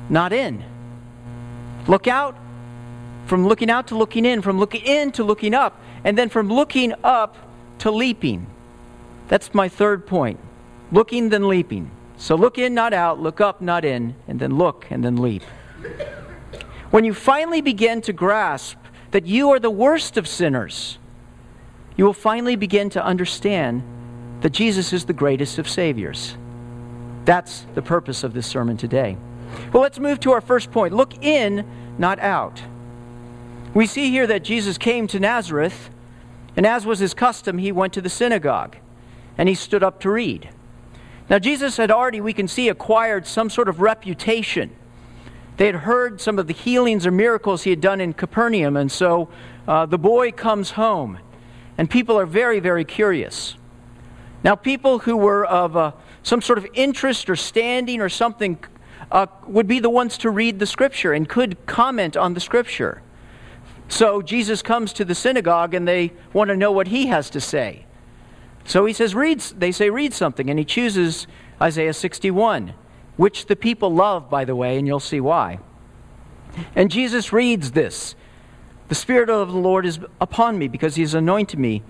not 0.09 0.33
in. 0.33 0.63
Look 1.87 2.07
out, 2.07 2.35
from 3.27 3.47
looking 3.47 3.69
out 3.69 3.87
to 3.87 3.95
looking 3.95 4.25
in, 4.25 4.41
from 4.41 4.59
looking 4.59 4.81
in 4.81 5.11
to 5.13 5.23
looking 5.23 5.53
up, 5.53 5.79
and 6.03 6.17
then 6.17 6.29
from 6.29 6.49
looking 6.49 6.93
up 7.03 7.37
to 7.79 7.91
leaping. 7.91 8.47
That's 9.27 9.53
my 9.53 9.69
third 9.69 10.05
point. 10.05 10.39
Looking, 10.91 11.29
then 11.29 11.47
leaping. 11.47 11.89
So 12.17 12.35
look 12.35 12.57
in, 12.57 12.73
not 12.73 12.93
out, 12.93 13.19
look 13.19 13.39
up, 13.39 13.61
not 13.61 13.85
in, 13.85 14.15
and 14.27 14.39
then 14.39 14.57
look, 14.57 14.85
and 14.89 15.03
then 15.03 15.17
leap. 15.17 15.43
When 16.91 17.05
you 17.05 17.13
finally 17.13 17.61
begin 17.61 18.01
to 18.01 18.13
grasp 18.13 18.77
that 19.11 19.25
you 19.25 19.51
are 19.51 19.59
the 19.59 19.69
worst 19.69 20.17
of 20.17 20.27
sinners, 20.27 20.97
you 21.95 22.05
will 22.05 22.13
finally 22.13 22.55
begin 22.55 22.89
to 22.91 23.03
understand 23.03 23.83
that 24.41 24.51
Jesus 24.51 24.91
is 24.91 25.05
the 25.05 25.13
greatest 25.13 25.57
of 25.57 25.69
Saviors. 25.69 26.35
That's 27.25 27.65
the 27.75 27.81
purpose 27.81 28.23
of 28.23 28.33
this 28.33 28.47
sermon 28.47 28.77
today. 28.77 29.17
Well, 29.73 29.83
let's 29.83 29.99
move 29.99 30.19
to 30.21 30.31
our 30.31 30.41
first 30.41 30.71
point. 30.71 30.93
Look 30.93 31.23
in, 31.23 31.65
not 31.97 32.19
out. 32.19 32.63
We 33.73 33.85
see 33.85 34.09
here 34.09 34.27
that 34.27 34.43
Jesus 34.43 34.77
came 34.77 35.07
to 35.07 35.19
Nazareth, 35.19 35.89
and 36.57 36.65
as 36.65 36.85
was 36.85 36.99
his 36.99 37.13
custom, 37.13 37.57
he 37.57 37.71
went 37.71 37.93
to 37.93 38.01
the 38.01 38.09
synagogue 38.09 38.77
and 39.37 39.47
he 39.47 39.55
stood 39.55 39.83
up 39.83 39.99
to 40.01 40.09
read. 40.09 40.49
Now, 41.29 41.39
Jesus 41.39 41.77
had 41.77 41.89
already, 41.89 42.19
we 42.19 42.33
can 42.33 42.47
see, 42.47 42.67
acquired 42.67 43.25
some 43.25 43.49
sort 43.49 43.69
of 43.69 43.79
reputation. 43.79 44.75
They 45.55 45.67
had 45.67 45.75
heard 45.75 46.19
some 46.19 46.37
of 46.37 46.47
the 46.47 46.53
healings 46.53 47.05
or 47.05 47.11
miracles 47.11 47.63
he 47.63 47.69
had 47.69 47.79
done 47.79 48.01
in 48.01 48.13
Capernaum, 48.13 48.75
and 48.75 48.91
so 48.91 49.29
uh, 49.67 49.85
the 49.85 49.97
boy 49.97 50.31
comes 50.31 50.71
home, 50.71 51.19
and 51.77 51.89
people 51.89 52.19
are 52.19 52.25
very, 52.25 52.59
very 52.59 52.83
curious. 52.83 53.55
Now, 54.43 54.55
people 54.55 54.99
who 54.99 55.15
were 55.15 55.45
of 55.45 55.77
uh, 55.77 55.91
some 56.23 56.41
sort 56.41 56.57
of 56.57 56.67
interest 56.73 57.29
or 57.29 57.35
standing 57.35 58.01
or 58.01 58.09
something 58.09 58.63
uh, 59.11 59.27
would 59.47 59.67
be 59.67 59.79
the 59.79 59.89
ones 59.89 60.17
to 60.19 60.29
read 60.29 60.59
the 60.59 60.65
scripture 60.65 61.13
and 61.13 61.27
could 61.27 61.65
comment 61.65 62.15
on 62.15 62.33
the 62.33 62.39
scripture. 62.39 63.01
So 63.87 64.21
Jesus 64.21 64.61
comes 64.61 64.93
to 64.93 65.05
the 65.05 65.15
synagogue 65.15 65.73
and 65.73 65.87
they 65.87 66.13
want 66.31 66.49
to 66.49 66.55
know 66.55 66.71
what 66.71 66.87
he 66.87 67.07
has 67.07 67.29
to 67.31 67.41
say. 67.41 67.85
So 68.63 68.85
he 68.85 68.93
says, 68.93 69.13
read, 69.15 69.41
they 69.57 69.71
say, 69.71 69.89
read 69.89 70.13
something, 70.13 70.49
and 70.49 70.57
he 70.59 70.65
chooses 70.65 71.27
Isaiah 71.61 71.93
61, 71.93 72.73
which 73.17 73.47
the 73.47 73.55
people 73.55 73.93
love, 73.93 74.29
by 74.29 74.45
the 74.45 74.55
way, 74.55 74.77
and 74.77 74.87
you'll 74.87 74.99
see 74.99 75.19
why. 75.19 75.59
And 76.75 76.91
Jesus 76.91 77.33
reads 77.33 77.71
this 77.71 78.15
The 78.87 78.95
Spirit 78.95 79.29
of 79.29 79.51
the 79.51 79.57
Lord 79.57 79.85
is 79.85 79.99
upon 80.19 80.57
me, 80.57 80.67
because 80.67 80.95
he 80.95 81.01
has 81.01 81.13
anointed 81.13 81.59
me 81.59 81.83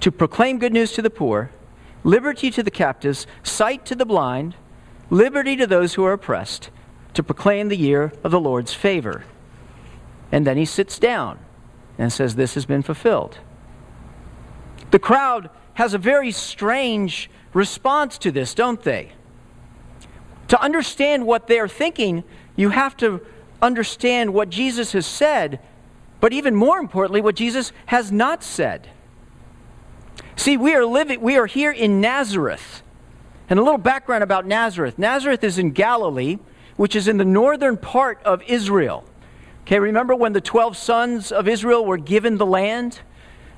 to 0.00 0.12
proclaim 0.12 0.58
good 0.58 0.72
news 0.72 0.92
to 0.92 1.02
the 1.02 1.10
poor, 1.10 1.50
liberty 2.04 2.50
to 2.50 2.62
the 2.62 2.70
captives, 2.70 3.26
sight 3.42 3.84
to 3.86 3.94
the 3.94 4.06
blind, 4.06 4.54
liberty 5.10 5.56
to 5.56 5.66
those 5.66 5.94
who 5.94 6.04
are 6.04 6.12
oppressed, 6.12 6.70
to 7.14 7.22
proclaim 7.22 7.68
the 7.68 7.76
year 7.76 8.12
of 8.22 8.30
the 8.30 8.40
Lord's 8.40 8.74
favor. 8.74 9.24
And 10.30 10.46
then 10.46 10.56
he 10.56 10.64
sits 10.64 10.98
down 10.98 11.38
and 11.96 12.12
says, 12.12 12.36
This 12.36 12.54
has 12.54 12.66
been 12.66 12.82
fulfilled. 12.82 13.38
The 14.90 14.98
crowd 14.98 15.50
has 15.74 15.94
a 15.94 15.98
very 15.98 16.30
strange 16.30 17.30
response 17.52 18.18
to 18.18 18.30
this, 18.30 18.54
don't 18.54 18.82
they? 18.82 19.12
To 20.48 20.60
understand 20.60 21.26
what 21.26 21.46
they're 21.46 21.68
thinking, 21.68 22.24
you 22.56 22.70
have 22.70 22.96
to 22.98 23.20
understand 23.60 24.32
what 24.32 24.50
Jesus 24.50 24.92
has 24.92 25.06
said, 25.06 25.60
but 26.20 26.32
even 26.32 26.54
more 26.54 26.78
importantly, 26.78 27.20
what 27.20 27.36
Jesus 27.36 27.72
has 27.86 28.10
not 28.10 28.42
said. 28.42 28.88
See, 30.38 30.56
we 30.56 30.74
are 30.74 30.86
living 30.86 31.20
we 31.20 31.36
are 31.36 31.46
here 31.46 31.70
in 31.70 32.00
Nazareth. 32.00 32.82
And 33.50 33.58
a 33.58 33.62
little 33.62 33.76
background 33.76 34.22
about 34.22 34.46
Nazareth. 34.46 34.98
Nazareth 34.98 35.44
is 35.44 35.58
in 35.58 35.72
Galilee, 35.72 36.38
which 36.76 36.96
is 36.96 37.08
in 37.08 37.18
the 37.18 37.24
northern 37.24 37.76
part 37.76 38.22
of 38.22 38.42
Israel. 38.46 39.04
Okay, 39.62 39.80
remember 39.80 40.14
when 40.14 40.32
the 40.32 40.40
12 40.40 40.76
sons 40.76 41.32
of 41.32 41.48
Israel 41.48 41.84
were 41.84 41.98
given 41.98 42.38
the 42.38 42.46
land? 42.46 43.00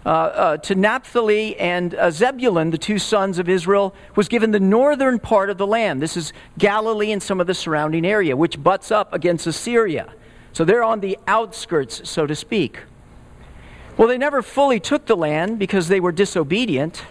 uh, 0.05 0.09
uh, 0.09 0.57
to 0.57 0.75
Naphtali 0.75 1.59
and 1.59 1.95
uh, 1.95 2.11
Zebulun, 2.11 2.71
the 2.71 2.79
two 2.79 2.99
sons 2.99 3.39
of 3.39 3.49
Israel, 3.49 3.95
was 4.17 4.29
given 4.29 4.51
the 4.51 4.61
northern 4.61 5.19
part 5.19 5.51
of 5.51 5.59
the 5.59 5.67
land. 5.67 6.01
This 6.01 6.17
is 6.17 6.33
Galilee 6.59 7.13
and 7.13 7.23
some 7.23 7.41
of 7.41 7.47
the 7.47 7.55
surrounding 7.55 8.07
area, 8.07 8.37
which 8.37 8.63
butts 8.63 8.91
up 8.91 9.13
against 9.13 9.47
Assyria. 9.47 10.13
So 10.53 10.65
they're 10.65 10.83
on 10.83 11.01
the 11.01 11.19
outskirts, 11.27 12.09
so 12.09 12.27
to 12.27 12.35
speak. 12.35 12.81
Well, 14.01 14.09
they 14.09 14.17
never 14.17 14.41
fully 14.41 14.81
took 14.81 15.05
the 15.05 15.15
land 15.15 15.59
because 15.59 15.89
they 15.89 16.01
were 16.01 16.11
disobedient. 16.11 17.05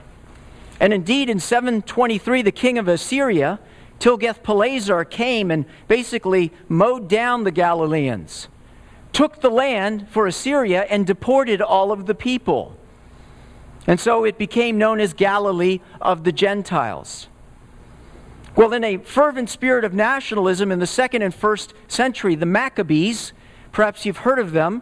And 0.79 0.91
indeed, 0.91 1.29
in 1.29 1.39
723, 1.39 2.41
the 2.41 2.51
king 2.51 2.79
of 2.79 2.87
Assyria, 2.87 3.59
Tiglath-Pileser, 3.99 5.05
came 5.05 5.51
and 5.51 5.65
basically 5.87 6.51
mowed 6.67 7.07
down 7.07 7.43
the 7.43 7.51
Galileans, 7.51 8.47
took 9.13 9.41
the 9.41 9.51
land 9.51 10.07
for 10.09 10.25
Assyria, 10.25 10.87
and 10.89 11.05
deported 11.05 11.61
all 11.61 11.91
of 11.91 12.07
the 12.07 12.15
people. 12.15 12.75
And 13.85 13.99
so 13.99 14.23
it 14.23 14.39
became 14.39 14.79
known 14.79 14.99
as 14.99 15.13
Galilee 15.13 15.81
of 16.01 16.23
the 16.23 16.31
Gentiles. 16.31 17.27
Well, 18.55 18.73
in 18.73 18.83
a 18.83 18.97
fervent 18.97 19.51
spirit 19.51 19.85
of 19.85 19.93
nationalism 19.93 20.71
in 20.71 20.79
the 20.79 20.87
second 20.87 21.21
and 21.21 21.35
first 21.35 21.75
century, 21.87 22.33
the 22.33 22.47
Maccabees, 22.47 23.31
perhaps 23.71 24.07
you've 24.07 24.17
heard 24.17 24.39
of 24.39 24.53
them, 24.53 24.81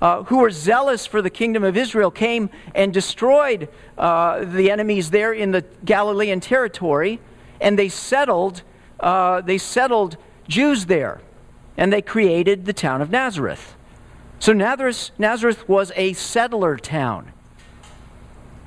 uh, 0.00 0.22
who 0.24 0.38
were 0.38 0.50
zealous 0.50 1.06
for 1.06 1.22
the 1.22 1.30
kingdom 1.30 1.64
of 1.64 1.76
Israel, 1.76 2.10
came 2.10 2.50
and 2.74 2.92
destroyed 2.92 3.68
uh, 3.96 4.44
the 4.44 4.70
enemies 4.70 5.10
there 5.10 5.32
in 5.32 5.50
the 5.50 5.64
Galilean 5.84 6.40
territory, 6.40 7.20
and 7.60 7.78
they 7.78 7.88
settled, 7.88 8.62
uh, 9.00 9.40
they 9.40 9.58
settled 9.58 10.16
Jews 10.46 10.86
there, 10.86 11.20
and 11.76 11.92
they 11.92 12.02
created 12.02 12.64
the 12.64 12.72
town 12.72 13.02
of 13.02 13.10
Nazareth. 13.10 13.76
So 14.38 14.52
Nazareth, 14.52 15.10
Nazareth 15.18 15.68
was 15.68 15.90
a 15.96 16.12
settler 16.12 16.76
town. 16.76 17.32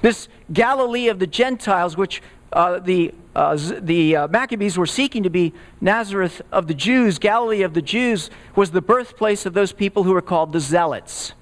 This 0.01 0.27
Galilee 0.51 1.07
of 1.07 1.19
the 1.19 1.27
Gentiles, 1.27 1.95
which 1.95 2.21
uh, 2.53 2.79
the, 2.79 3.13
uh, 3.35 3.57
the 3.79 4.15
uh, 4.15 4.27
Maccabees 4.27 4.77
were 4.77 4.85
seeking 4.85 5.23
to 5.23 5.29
be 5.29 5.53
Nazareth 5.79 6.41
of 6.51 6.67
the 6.67 6.73
Jews, 6.73 7.19
Galilee 7.19 7.61
of 7.61 7.73
the 7.73 7.81
Jews, 7.81 8.29
was 8.55 8.71
the 8.71 8.81
birthplace 8.81 9.45
of 9.45 9.53
those 9.53 9.71
people 9.71 10.03
who 10.03 10.13
were 10.13 10.21
called 10.21 10.51
the 10.51 10.59
Zealots. 10.59 11.33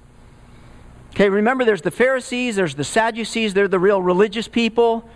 Okay, 1.10 1.28
remember 1.28 1.64
there's 1.64 1.82
the 1.82 1.90
Pharisees, 1.90 2.56
there's 2.56 2.76
the 2.76 2.84
Sadducees, 2.84 3.54
they're 3.54 3.66
the 3.66 3.80
real 3.80 4.00
religious 4.00 4.46
people 4.46 5.08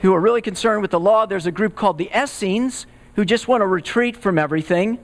who 0.00 0.12
are 0.12 0.20
really 0.20 0.42
concerned 0.42 0.82
with 0.82 0.90
the 0.90 1.00
law. 1.00 1.24
There's 1.24 1.46
a 1.46 1.52
group 1.52 1.74
called 1.74 1.96
the 1.96 2.10
Essenes 2.14 2.86
who 3.16 3.24
just 3.24 3.48
want 3.48 3.62
to 3.62 3.66
retreat 3.66 4.16
from 4.16 4.38
everything. 4.38 4.98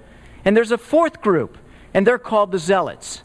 And 0.45 0.57
there's 0.57 0.73
a 0.73 0.79
fourth 0.79 1.23
group, 1.23 1.57
and 1.95 2.07
they're 2.07 2.19
called 2.19 2.53
the 2.53 2.59
Zealots. 2.59 3.23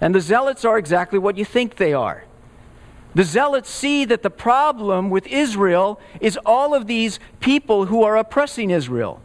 And 0.00 0.14
the 0.14 0.20
Zealots 0.20 0.64
are 0.64 0.78
exactly 0.78 1.18
what 1.18 1.36
you 1.36 1.44
think 1.44 1.76
they 1.76 1.92
are. 1.92 2.24
The 3.14 3.24
zealots 3.24 3.68
see 3.68 4.04
that 4.04 4.22
the 4.22 4.30
problem 4.30 5.10
with 5.10 5.26
Israel 5.26 6.00
is 6.20 6.38
all 6.46 6.74
of 6.74 6.86
these 6.86 7.18
people 7.40 7.86
who 7.86 8.04
are 8.04 8.16
oppressing 8.16 8.70
Israel. 8.70 9.20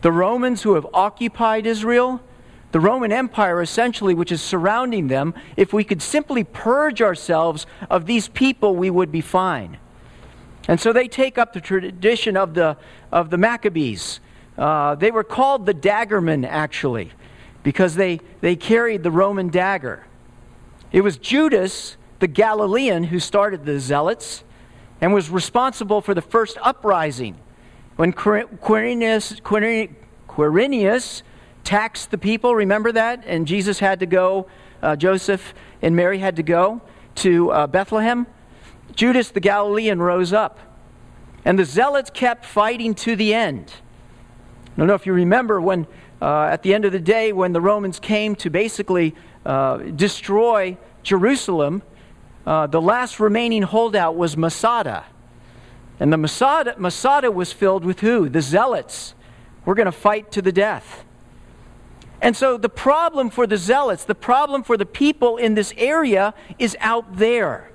The 0.00 0.12
Romans 0.12 0.62
who 0.62 0.74
have 0.74 0.86
occupied 0.94 1.66
Israel, 1.66 2.22
the 2.72 2.80
Roman 2.80 3.12
Empire 3.12 3.60
essentially, 3.60 4.14
which 4.14 4.32
is 4.32 4.40
surrounding 4.40 5.08
them. 5.08 5.34
If 5.56 5.72
we 5.72 5.84
could 5.84 6.00
simply 6.00 6.44
purge 6.44 7.02
ourselves 7.02 7.66
of 7.90 8.06
these 8.06 8.28
people, 8.28 8.76
we 8.76 8.90
would 8.90 9.12
be 9.12 9.20
fine. 9.20 9.78
And 10.66 10.80
so 10.80 10.92
they 10.92 11.08
take 11.08 11.36
up 11.36 11.52
the 11.52 11.60
tradition 11.60 12.36
of 12.36 12.54
the, 12.54 12.76
of 13.12 13.30
the 13.30 13.38
Maccabees. 13.38 14.20
Uh, 14.56 14.94
they 14.94 15.10
were 15.10 15.24
called 15.24 15.66
the 15.66 15.74
daggermen, 15.74 16.46
actually, 16.46 17.12
because 17.62 17.94
they, 17.94 18.20
they 18.40 18.56
carried 18.56 19.02
the 19.02 19.10
Roman 19.10 19.48
dagger. 19.48 20.06
It 20.92 21.02
was 21.02 21.16
Judas 21.18 21.96
the 22.18 22.26
Galilean 22.26 23.04
who 23.04 23.20
started 23.20 23.64
the 23.64 23.78
Zealots 23.78 24.44
and 25.00 25.12
was 25.12 25.30
responsible 25.30 26.00
for 26.00 26.14
the 26.14 26.22
first 26.22 26.58
uprising 26.62 27.36
when 27.96 28.12
Quirinius, 28.12 29.40
Quirinius 30.28 31.22
taxed 31.64 32.10
the 32.10 32.18
people. 32.18 32.54
Remember 32.54 32.92
that? 32.92 33.24
And 33.26 33.46
Jesus 33.46 33.78
had 33.78 34.00
to 34.00 34.06
go, 34.06 34.46
uh, 34.82 34.96
Joseph 34.96 35.52
and 35.82 35.96
Mary 35.96 36.18
had 36.18 36.36
to 36.36 36.42
go 36.42 36.80
to 37.16 37.50
uh, 37.50 37.66
Bethlehem. 37.66 38.26
Judas 38.94 39.30
the 39.30 39.40
Galilean 39.40 40.00
rose 40.00 40.32
up. 40.32 40.58
And 41.44 41.58
the 41.58 41.64
Zealots 41.64 42.10
kept 42.10 42.44
fighting 42.44 42.94
to 42.96 43.16
the 43.16 43.34
end. 43.34 43.72
I 44.66 44.78
don't 44.78 44.86
know 44.86 44.94
if 44.94 45.06
you 45.06 45.12
remember 45.12 45.60
when, 45.60 45.86
uh, 46.22 46.44
at 46.44 46.62
the 46.62 46.74
end 46.74 46.84
of 46.84 46.92
the 46.92 47.00
day, 47.00 47.32
when 47.32 47.52
the 47.52 47.60
Romans 47.60 47.98
came 47.98 48.36
to 48.36 48.50
basically 48.50 49.14
uh, 49.44 49.78
destroy 49.78 50.76
Jerusalem, 51.02 51.82
uh, 52.48 52.66
the 52.66 52.80
last 52.80 53.20
remaining 53.20 53.60
holdout 53.60 54.16
was 54.16 54.34
Masada. 54.34 55.04
And 56.00 56.10
the 56.10 56.16
Masada, 56.16 56.74
Masada 56.78 57.30
was 57.30 57.52
filled 57.52 57.84
with 57.84 58.00
who? 58.00 58.30
The 58.30 58.40
Zealots. 58.40 59.14
We're 59.66 59.74
going 59.74 59.84
to 59.84 59.92
fight 59.92 60.32
to 60.32 60.40
the 60.40 60.50
death. 60.50 61.04
And 62.22 62.34
so 62.34 62.56
the 62.56 62.70
problem 62.70 63.28
for 63.28 63.46
the 63.46 63.58
Zealots, 63.58 64.06
the 64.06 64.14
problem 64.14 64.62
for 64.62 64.78
the 64.78 64.86
people 64.86 65.36
in 65.36 65.56
this 65.56 65.74
area 65.76 66.32
is 66.58 66.74
out 66.80 67.18
there. 67.18 67.70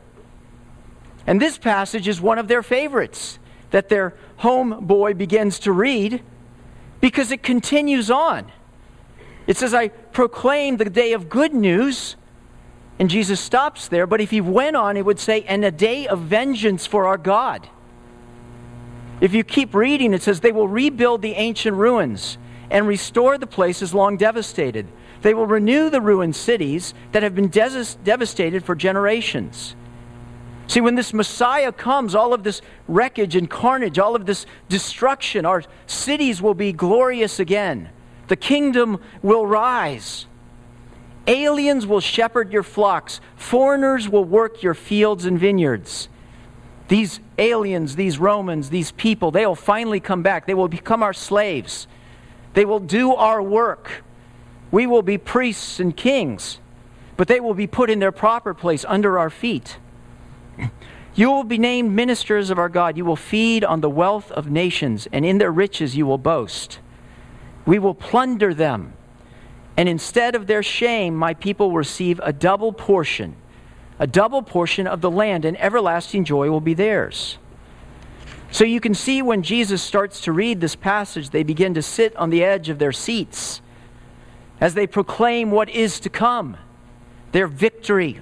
And 1.27 1.39
this 1.39 1.59
passage 1.59 2.07
is 2.07 2.19
one 2.19 2.39
of 2.39 2.47
their 2.47 2.63
favorites 2.63 3.37
that 3.69 3.89
their 3.89 4.15
homeboy 4.39 5.19
begins 5.19 5.59
to 5.59 5.71
read 5.71 6.23
because 6.99 7.31
it 7.31 7.43
continues 7.43 8.09
on. 8.09 8.51
It 9.45 9.55
says, 9.55 9.75
I 9.75 9.89
proclaim 9.89 10.77
the 10.77 10.85
day 10.85 11.13
of 11.13 11.29
good 11.29 11.53
news 11.53 12.15
and 13.03 13.09
Jesus 13.09 13.41
stops 13.41 13.89
there, 13.89 14.07
but 14.07 14.21
if 14.21 14.31
he 14.31 14.39
went 14.39 14.77
on, 14.77 14.95
it 14.95 15.03
would 15.03 15.19
say, 15.19 15.41
and 15.41 15.65
a 15.65 15.71
day 15.71 16.07
of 16.07 16.21
vengeance 16.21 16.85
for 16.85 17.05
our 17.05 17.17
God. 17.17 17.67
If 19.19 19.33
you 19.33 19.43
keep 19.43 19.75
reading, 19.75 20.13
it 20.13 20.21
says, 20.21 20.39
they 20.39 20.53
will 20.53 20.69
rebuild 20.69 21.21
the 21.21 21.33
ancient 21.33 21.75
ruins 21.75 22.37
and 22.69 22.87
restore 22.87 23.37
the 23.37 23.45
places 23.45 23.93
long 23.93 24.15
devastated. 24.15 24.87
They 25.21 25.33
will 25.33 25.47
renew 25.47 25.89
the 25.89 25.99
ruined 25.99 26.37
cities 26.37 26.93
that 27.11 27.23
have 27.23 27.35
been 27.35 27.49
devastated 27.49 28.63
for 28.63 28.73
generations. 28.73 29.75
See, 30.67 30.79
when 30.79 30.95
this 30.95 31.13
Messiah 31.13 31.73
comes, 31.73 32.15
all 32.15 32.33
of 32.33 32.43
this 32.43 32.61
wreckage 32.87 33.35
and 33.35 33.49
carnage, 33.49 33.99
all 33.99 34.15
of 34.15 34.25
this 34.25 34.45
destruction, 34.69 35.45
our 35.45 35.65
cities 35.87 36.41
will 36.41 36.53
be 36.53 36.71
glorious 36.71 37.37
again. 37.37 37.89
The 38.29 38.37
kingdom 38.37 39.01
will 39.21 39.45
rise. 39.45 40.25
Aliens 41.27 41.87
will 41.87 42.01
shepherd 42.01 42.51
your 42.51 42.63
flocks, 42.63 43.21
foreigners 43.35 44.09
will 44.09 44.25
work 44.25 44.61
your 44.61 44.73
fields 44.73 45.25
and 45.25 45.39
vineyards. 45.39 46.09
These 46.89 47.21
aliens, 47.37 47.95
these 47.95 48.19
Romans, 48.19 48.69
these 48.69 48.91
people, 48.91 49.31
they 49.31 49.45
will 49.45 49.55
finally 49.55 49.99
come 49.99 50.21
back. 50.21 50.45
They 50.45 50.53
will 50.53 50.67
become 50.67 51.01
our 51.01 51.13
slaves. 51.13 51.87
They 52.53 52.65
will 52.65 52.81
do 52.81 53.15
our 53.15 53.41
work. 53.41 54.03
We 54.69 54.85
will 54.85 55.01
be 55.01 55.17
priests 55.17 55.79
and 55.79 55.95
kings, 55.95 56.59
but 57.15 57.27
they 57.27 57.39
will 57.39 57.53
be 57.53 57.67
put 57.67 57.89
in 57.89 57.99
their 57.99 58.11
proper 58.11 58.53
place 58.53 58.83
under 58.87 59.17
our 59.17 59.29
feet. 59.29 59.77
You 61.15 61.29
will 61.29 61.43
be 61.43 61.59
named 61.59 61.91
ministers 61.91 62.49
of 62.49 62.57
our 62.57 62.69
God. 62.69 62.97
You 62.97 63.05
will 63.05 63.15
feed 63.15 63.63
on 63.63 63.81
the 63.81 63.89
wealth 63.89 64.31
of 64.31 64.49
nations, 64.49 65.07
and 65.11 65.23
in 65.23 65.37
their 65.37 65.51
riches 65.51 65.95
you 65.95 66.07
will 66.07 66.17
boast. 66.17 66.79
We 67.67 67.77
will 67.77 67.93
plunder 67.93 68.51
them 68.51 68.93
and 69.75 69.89
instead 69.89 70.35
of 70.35 70.47
their 70.47 70.63
shame, 70.63 71.15
my 71.15 71.33
people 71.33 71.69
will 71.69 71.77
receive 71.77 72.19
a 72.23 72.31
double 72.31 72.71
portion, 72.71 73.35
a 73.97 74.07
double 74.07 74.41
portion 74.41 74.85
of 74.85 75.01
the 75.01 75.09
land, 75.09 75.45
and 75.45 75.59
everlasting 75.59 76.25
joy 76.25 76.49
will 76.49 76.61
be 76.61 76.73
theirs. 76.73 77.37
So 78.51 78.65
you 78.65 78.79
can 78.79 78.93
see 78.93 79.23
when 79.23 79.41
Jesus 79.41 79.81
starts 79.81 80.21
to 80.21 80.31
read 80.31 80.61
this 80.61 80.75
passage, 80.75 81.31
they 81.31 81.41
begin 81.41 81.73
to 81.73 81.81
sit 81.81 82.15
on 82.15 82.29
the 82.29 82.43
edge 82.43 82.69
of 82.69 82.77
their 82.77 82.91
seats 82.91 83.61
as 84.61 84.75
they 84.75 84.85
proclaim 84.85 85.49
what 85.49 85.69
is 85.69 85.99
to 86.01 86.09
come 86.09 86.57
their 87.31 87.47
victory 87.47 88.21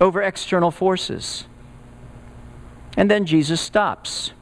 over 0.00 0.20
external 0.20 0.72
forces. 0.72 1.44
And 2.96 3.08
then 3.08 3.26
Jesus 3.26 3.60
stops. 3.60 4.32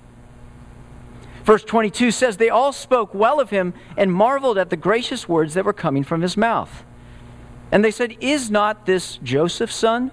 Verse 1.44 1.64
22 1.64 2.10
says, 2.10 2.36
They 2.36 2.50
all 2.50 2.72
spoke 2.72 3.14
well 3.14 3.40
of 3.40 3.50
him 3.50 3.74
and 3.96 4.12
marveled 4.12 4.58
at 4.58 4.70
the 4.70 4.76
gracious 4.76 5.28
words 5.28 5.54
that 5.54 5.64
were 5.64 5.72
coming 5.72 6.04
from 6.04 6.22
his 6.22 6.36
mouth. 6.36 6.84
And 7.70 7.84
they 7.84 7.90
said, 7.90 8.16
Is 8.20 8.50
not 8.50 8.86
this 8.86 9.16
Joseph's 9.18 9.74
son? 9.74 10.12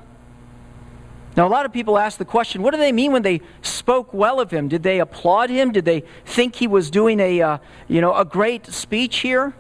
Now, 1.38 1.48
a 1.48 1.50
lot 1.50 1.66
of 1.66 1.72
people 1.72 1.98
ask 1.98 2.18
the 2.18 2.26
question 2.26 2.62
what 2.62 2.72
do 2.72 2.78
they 2.78 2.92
mean 2.92 3.12
when 3.12 3.22
they 3.22 3.42
spoke 3.62 4.14
well 4.14 4.40
of 4.40 4.52
him? 4.52 4.68
Did 4.68 4.84
they 4.84 5.00
applaud 5.00 5.50
him? 5.50 5.72
Did 5.72 5.86
they 5.86 6.04
think 6.26 6.56
he 6.56 6.68
was 6.68 6.90
doing 6.90 7.20
a, 7.20 7.42
uh, 7.42 7.58
you 7.88 8.02
know, 8.02 8.14
a 8.16 8.26
great 8.26 8.66
speech 8.68 9.20
here? 9.20 9.54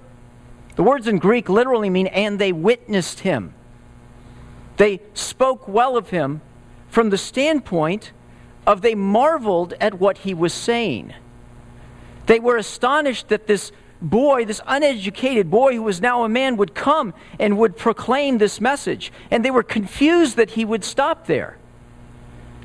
The 0.75 0.83
words 0.83 1.07
in 1.07 1.19
Greek 1.19 1.49
literally 1.49 1.89
mean, 1.89 2.07
and 2.07 2.39
they 2.39 2.51
witnessed 2.51 3.21
him. 3.21 3.53
They 4.77 5.01
spoke 5.13 5.67
well 5.67 5.97
of 5.97 6.09
him 6.09 6.41
from 6.89 7.11
the 7.11 7.17
standpoint 7.17 8.11
of 8.65 8.81
they 8.81 8.95
marveled 8.95 9.73
at 9.79 9.99
what 9.99 10.19
he 10.19 10.33
was 10.33 10.53
saying. 10.53 11.13
They 12.29 12.39
were 12.39 12.57
astonished 12.57 13.29
that 13.29 13.47
this 13.47 13.71
boy, 14.03 14.45
this 14.45 14.61
uneducated 14.67 15.49
boy 15.49 15.73
who 15.73 15.81
was 15.81 15.99
now 15.99 16.23
a 16.23 16.29
man, 16.29 16.57
would 16.57 16.75
come 16.75 17.15
and 17.39 17.57
would 17.57 17.75
proclaim 17.75 18.37
this 18.37 18.61
message. 18.61 19.11
And 19.31 19.43
they 19.43 19.49
were 19.49 19.63
confused 19.63 20.37
that 20.37 20.51
he 20.51 20.63
would 20.63 20.83
stop 20.83 21.25
there. 21.25 21.57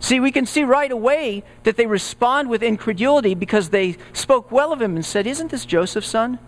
See, 0.00 0.20
we 0.20 0.32
can 0.32 0.44
see 0.44 0.64
right 0.64 0.92
away 0.92 1.44
that 1.62 1.78
they 1.78 1.86
respond 1.86 2.50
with 2.50 2.62
incredulity 2.62 3.34
because 3.34 3.70
they 3.70 3.96
spoke 4.12 4.52
well 4.52 4.70
of 4.70 4.82
him 4.82 4.96
and 4.96 5.04
said, 5.04 5.26
Isn't 5.26 5.50
this 5.50 5.64
Joseph's 5.64 6.08
son? 6.08 6.38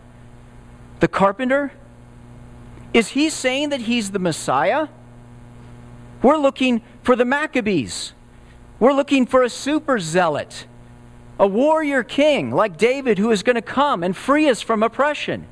The 1.01 1.09
carpenter? 1.09 1.73
Is 2.93 3.09
he 3.09 3.31
saying 3.31 3.71
that 3.71 3.81
he's 3.81 4.11
the 4.11 4.19
Messiah? 4.19 4.89
We're 6.21 6.37
looking 6.37 6.83
for 7.03 7.17
the 7.17 7.25
Maccabees. 7.25 8.13
We're 8.79 8.93
looking 8.93 9.25
for 9.25 9.43
a 9.43 9.49
super 9.49 9.99
zealot, 9.99 10.67
a 11.39 11.47
warrior 11.47 12.03
king 12.03 12.51
like 12.51 12.79
David 12.79 13.19
who 13.19 13.31
is 13.31 13.43
going 13.43 13.57
to 13.57 13.63
come 13.63 14.03
and 14.03 14.17
free 14.17 14.49
us 14.49 14.63
from 14.63 14.83
oppression. 14.83 15.47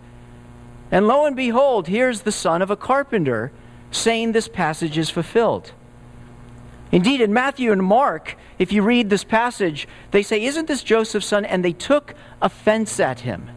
And 0.91 1.07
lo 1.07 1.27
and 1.27 1.37
behold, 1.37 1.89
here's 1.89 2.23
the 2.23 2.33
son 2.33 2.63
of 2.63 2.71
a 2.71 2.77
carpenter 2.77 3.53
saying 3.91 4.33
this 4.33 4.49
passage 4.49 4.97
is 4.97 5.11
fulfilled. 5.11 5.73
Indeed, 6.93 7.21
in 7.21 7.33
Matthew 7.33 7.73
and 7.73 7.83
Mark, 7.83 8.37
if 8.59 8.73
you 8.73 8.83
read 8.83 9.11
this 9.11 9.25
passage, 9.25 9.89
they 10.13 10.23
say, 10.23 10.45
Isn't 10.45 10.69
this 10.69 10.83
Joseph's 10.83 11.27
son? 11.27 11.45
And 11.45 11.65
they 11.65 11.73
took 11.73 12.15
offense 12.41 13.01
at 13.01 13.21
him. 13.21 13.51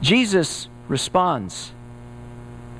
Jesus 0.00 0.68
responds, 0.88 1.72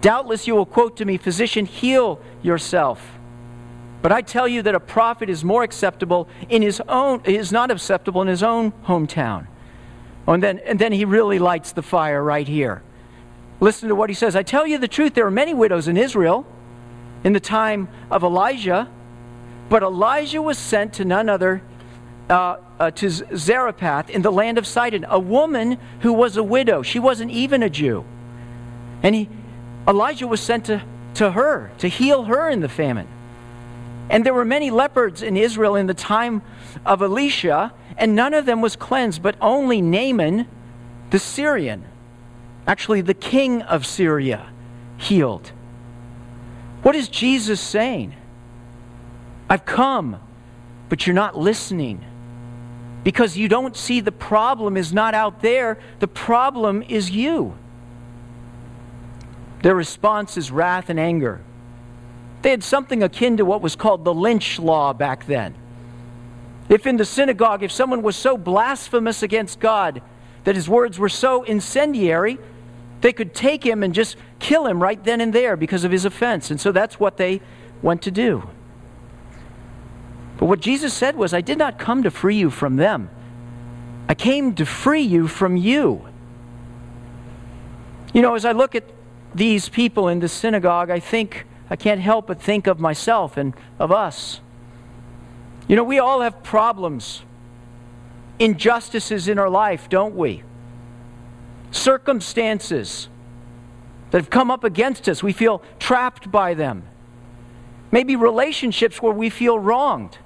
Doubtless 0.01 0.47
you 0.47 0.55
will 0.55 0.67
quote 0.67 0.97
to 0.97 1.05
me, 1.05 1.17
Physician, 1.17 1.67
heal 1.67 2.21
yourself. 2.43 3.16
But 4.03 4.13
I 4.13 4.23
tell 4.23 4.47
you 4.47 4.63
that 4.63 4.75
a 4.75 4.81
prophet 4.81 5.29
is 5.29 5.45
more 5.45 5.63
acceptable 5.63 6.29
in 6.49 6.63
his 6.63 6.81
own, 6.89 7.23
is 7.25 7.51
not 7.51 7.71
acceptable 7.71 8.23
in 8.23 8.29
his 8.29 8.43
own 8.43 8.73
hometown. 8.85 9.47
Oh, 10.29 10.33
and, 10.33 10.43
then, 10.43 10.59
and 10.61 10.79
then 10.79 10.93
he 10.93 11.05
really 11.05 11.39
lights 11.39 11.73
the 11.73 11.83
fire 11.83 12.23
right 12.23 12.47
here. 12.47 12.83
Listen 13.61 13.89
to 13.89 13.95
what 13.95 14.11
he 14.11 14.15
says. 14.15 14.37
I 14.37 14.43
tell 14.43 14.67
you 14.67 14.79
the 14.79 14.89
truth, 14.89 15.15
there 15.15 15.27
are 15.27 15.31
many 15.31 15.55
widows 15.55 15.89
in 15.89 15.97
Israel 15.97 16.47
in 17.25 17.33
the 17.33 17.41
time 17.41 17.89
of 18.11 18.23
Elijah 18.23 18.89
but 19.69 19.83
Elijah 19.83 20.41
was 20.41 20.59
sent 20.59 20.95
to 20.95 21.05
none 21.05 21.29
other, 21.29 21.63
uh, 22.31 22.57
uh, 22.79 22.91
to 22.93 23.11
Zarephath 23.11 24.11
in 24.11 24.23
the 24.23 24.31
land 24.31 24.59
of 24.59 24.67
Sidon, 24.67 25.05
a 25.09 25.19
woman 25.19 25.79
who 26.01 26.13
was 26.13 26.37
a 26.37 26.43
widow. 26.43 26.83
She 26.83 26.99
wasn't 26.99 27.31
even 27.33 27.63
a 27.63 27.71
Jew. 27.71 28.05
And 29.03 29.15
he, 29.15 29.29
Elijah 29.89 30.27
was 30.27 30.41
sent 30.41 30.67
to, 30.67 30.83
to 31.15 31.33
her 31.33 31.73
to 31.79 31.89
heal 31.89 32.25
her 32.25 32.49
in 32.49 32.61
the 32.61 32.69
famine. 32.69 33.09
And 34.09 34.25
there 34.25 34.35
were 34.35 34.45
many 34.45 34.71
leopards 34.71 35.23
in 35.23 35.37
Israel 35.37 35.75
in 35.75 35.87
the 35.87 35.95
time 35.95 36.43
of 36.85 37.03
Elisha, 37.03 37.73
and 37.97 38.15
none 38.15 38.35
of 38.35 38.47
them 38.47 38.61
was 38.61 38.77
cleansed, 38.77 39.23
but 39.23 39.37
only 39.41 39.81
Naaman 39.83 40.49
the 41.11 41.19
Syrian, 41.19 41.85
actually 42.67 43.01
the 43.01 43.15
king 43.15 43.63
of 43.63 43.87
Syria, 43.87 44.49
healed. 44.97 45.53
What 46.83 46.95
is 46.95 47.09
Jesus 47.09 47.61
saying? 47.61 48.15
I've 49.49 49.65
come, 49.65 50.21
but 50.89 51.07
you're 51.07 51.15
not 51.15 51.39
listening 51.39 52.05
because 53.05 53.37
you 53.37 53.49
don't 53.49 53.77
see 53.77 54.01
the 54.01 54.11
problem 54.11 54.77
is 54.77 54.93
not 54.93 55.15
out 55.15 55.41
there, 55.41 55.79
the 56.01 56.09
problem 56.09 56.83
is 56.83 57.11
you. 57.11 57.57
Their 59.63 59.77
response 59.77 60.37
is 60.37 60.51
wrath 60.51 60.91
and 60.91 60.99
anger. 60.99 61.41
They 62.43 62.51
had 62.51 62.63
something 62.63 63.03
akin 63.03 63.39
to 63.39 63.45
what 63.45 63.63
was 63.63 63.77
called 63.77 64.05
the 64.05 64.15
lynch 64.15 64.59
law 64.59 64.93
back 64.93 65.27
then. 65.27 65.55
If 66.69 66.87
in 66.87 66.97
the 66.97 67.05
synagogue, 67.05 67.63
if 67.63 67.73
someone 67.73 68.03
was 68.03 68.17
so 68.17 68.37
blasphemous 68.37 69.23
against 69.23 69.61
God 69.61 70.03
that 70.45 70.55
his 70.55 70.69
words 70.69 70.99
were 70.99 71.09
so 71.09 71.43
incendiary, 71.45 72.39
they 73.01 73.13
could 73.13 73.35
take 73.35 73.65
him 73.65 73.83
and 73.83 73.95
just 73.95 74.17
kill 74.39 74.67
him 74.67 74.83
right 74.83 75.03
then 75.03 75.21
and 75.21 75.33
there 75.33 75.57
because 75.57 75.85
of 75.85 75.93
his 75.93 76.05
offense. 76.05 76.51
And 76.51 76.61
so 76.61 76.73
that's 76.73 76.99
what 76.99 77.17
they 77.17 77.41
went 77.83 78.03
to 78.03 78.11
do. 78.11 78.49
But 80.39 80.47
what 80.47 80.61
Jesus 80.61 80.93
said 80.93 81.17
was, 81.17 81.33
I 81.33 81.41
did 81.41 81.59
not 81.59 81.79
come 81.79 82.03
to 82.03 82.11
free 82.11 82.37
you 82.37 82.51
from 82.51 82.77
them. 82.77 83.11
I 84.09 84.15
came 84.15 84.55
to 84.57 84.67
free 84.67 85.03
you 85.03 85.29
from 85.29 85.57
you. 85.57 86.07
You 88.13 88.23
know, 88.23 88.35
as 88.35 88.45
I 88.45 88.53
look 88.53 88.75
at 88.75 88.85
these 89.35 89.69
people 89.69 90.09
in 90.09 90.21
the 90.21 90.29
synagogue, 90.29 90.91
I 90.91 91.01
think, 91.01 91.47
I 91.69 91.77
can't 91.77 92.01
help 92.01 92.29
but 92.29 92.41
think 92.41 92.67
of 92.67 92.79
myself 92.79 93.37
and 93.37 93.55
of 93.79 93.91
us. 93.91 94.41
You 95.69 95.77
know, 95.77 95.85
we 95.85 95.99
all 95.99 96.21
have 96.21 96.43
problems, 96.43 97.23
injustices 98.39 99.27
in 99.27 99.39
our 99.39 99.51
life, 99.51 99.89
don't 99.89 100.15
we? 100.15 100.43
Circumstances 101.73 103.09
that 104.11 104.19
have 104.19 104.31
come 104.31 104.51
up 104.51 104.63
against 104.63 105.09
us. 105.09 105.23
We 105.23 105.33
feel 105.33 105.63
trapped 105.79 106.31
by 106.31 106.55
them. 106.55 106.85
Maybe 107.91 108.15
relationships 108.15 109.03
where 109.03 109.13
we 109.13 109.31
feel 109.31 109.59
wronged. 109.59 110.19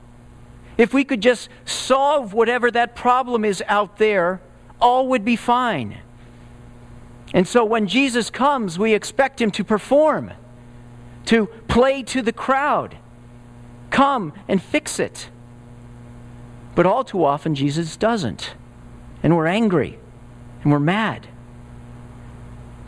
If 0.77 0.93
we 0.93 1.05
could 1.05 1.21
just 1.21 1.49
solve 1.65 2.33
whatever 2.33 2.71
that 2.71 2.95
problem 2.95 3.45
is 3.45 3.63
out 3.67 3.99
there, 3.99 4.41
all 4.81 5.09
would 5.09 5.25
be 5.25 5.37
fine. 5.37 5.99
And 7.33 7.47
so 7.47 7.65
when 7.65 7.87
Jesus 7.87 8.31
comes, 8.31 8.79
we 8.79 8.93
expect 8.95 9.41
him 9.41 9.51
to 9.53 9.65
perform, 9.65 10.33
to 11.27 11.47
play 11.69 12.03
to 12.05 12.23
the 12.23 12.33
crowd, 12.33 12.97
come 13.91 14.33
and 14.49 14.63
fix 14.63 14.99
it. 14.99 15.31
But 16.75 16.87
all 16.87 17.05
too 17.05 17.25
often, 17.25 17.55
Jesus 17.55 17.97
doesn't. 17.97 18.55
And 19.23 19.37
we're 19.37 19.47
angry 19.47 19.99
and 20.63 20.73
we're 20.73 20.79
mad. 20.79 21.29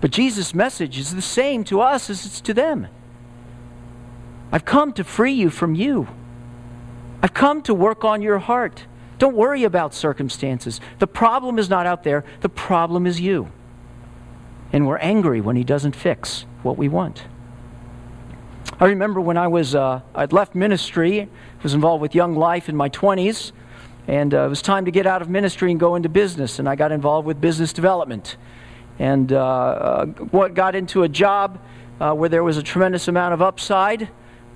But 0.00 0.10
Jesus' 0.10 0.54
message 0.54 0.98
is 0.98 1.14
the 1.14 1.22
same 1.22 1.62
to 1.64 1.80
us 1.80 2.10
as 2.10 2.26
it's 2.26 2.40
to 2.42 2.54
them. 2.54 2.88
I've 4.50 4.64
come 4.64 4.92
to 4.94 5.04
free 5.04 5.32
you 5.32 5.48
from 5.48 5.74
you. 5.74 6.08
I've 7.22 7.34
come 7.34 7.62
to 7.62 7.74
work 7.74 8.04
on 8.04 8.20
your 8.20 8.38
heart. 8.38 8.86
Don't 9.18 9.36
worry 9.36 9.62
about 9.62 9.94
circumstances. 9.94 10.80
The 10.98 11.06
problem 11.06 11.58
is 11.58 11.70
not 11.70 11.86
out 11.86 12.02
there, 12.02 12.24
the 12.40 12.48
problem 12.48 13.06
is 13.06 13.20
you. 13.20 13.52
And 14.72 14.86
we're 14.86 14.98
angry 14.98 15.40
when 15.40 15.54
He 15.54 15.64
doesn't 15.64 15.94
fix 15.94 16.44
what 16.62 16.76
we 16.76 16.88
want. 16.88 17.24
I 18.82 18.86
remember 18.86 19.20
when 19.20 19.36
I 19.36 19.46
was, 19.46 19.76
uh, 19.76 20.00
I'd 20.12 20.32
left 20.32 20.56
ministry, 20.56 21.28
was 21.62 21.72
involved 21.72 22.02
with 22.02 22.16
Young 22.16 22.34
Life 22.34 22.68
in 22.68 22.74
my 22.74 22.88
20s, 22.88 23.52
and 24.08 24.34
uh, 24.34 24.38
it 24.38 24.48
was 24.48 24.60
time 24.60 24.86
to 24.86 24.90
get 24.90 25.06
out 25.06 25.22
of 25.22 25.28
ministry 25.28 25.70
and 25.70 25.78
go 25.78 25.94
into 25.94 26.08
business, 26.08 26.58
and 26.58 26.68
I 26.68 26.74
got 26.74 26.90
involved 26.90 27.24
with 27.24 27.40
business 27.40 27.72
development. 27.72 28.36
And 28.98 29.32
uh, 29.32 29.38
uh 29.38 30.48
got 30.48 30.74
into 30.74 31.04
a 31.04 31.08
job 31.08 31.60
uh, 32.00 32.12
where 32.12 32.28
there 32.28 32.42
was 32.42 32.56
a 32.56 32.62
tremendous 32.64 33.06
amount 33.06 33.34
of 33.34 33.40
upside. 33.40 34.08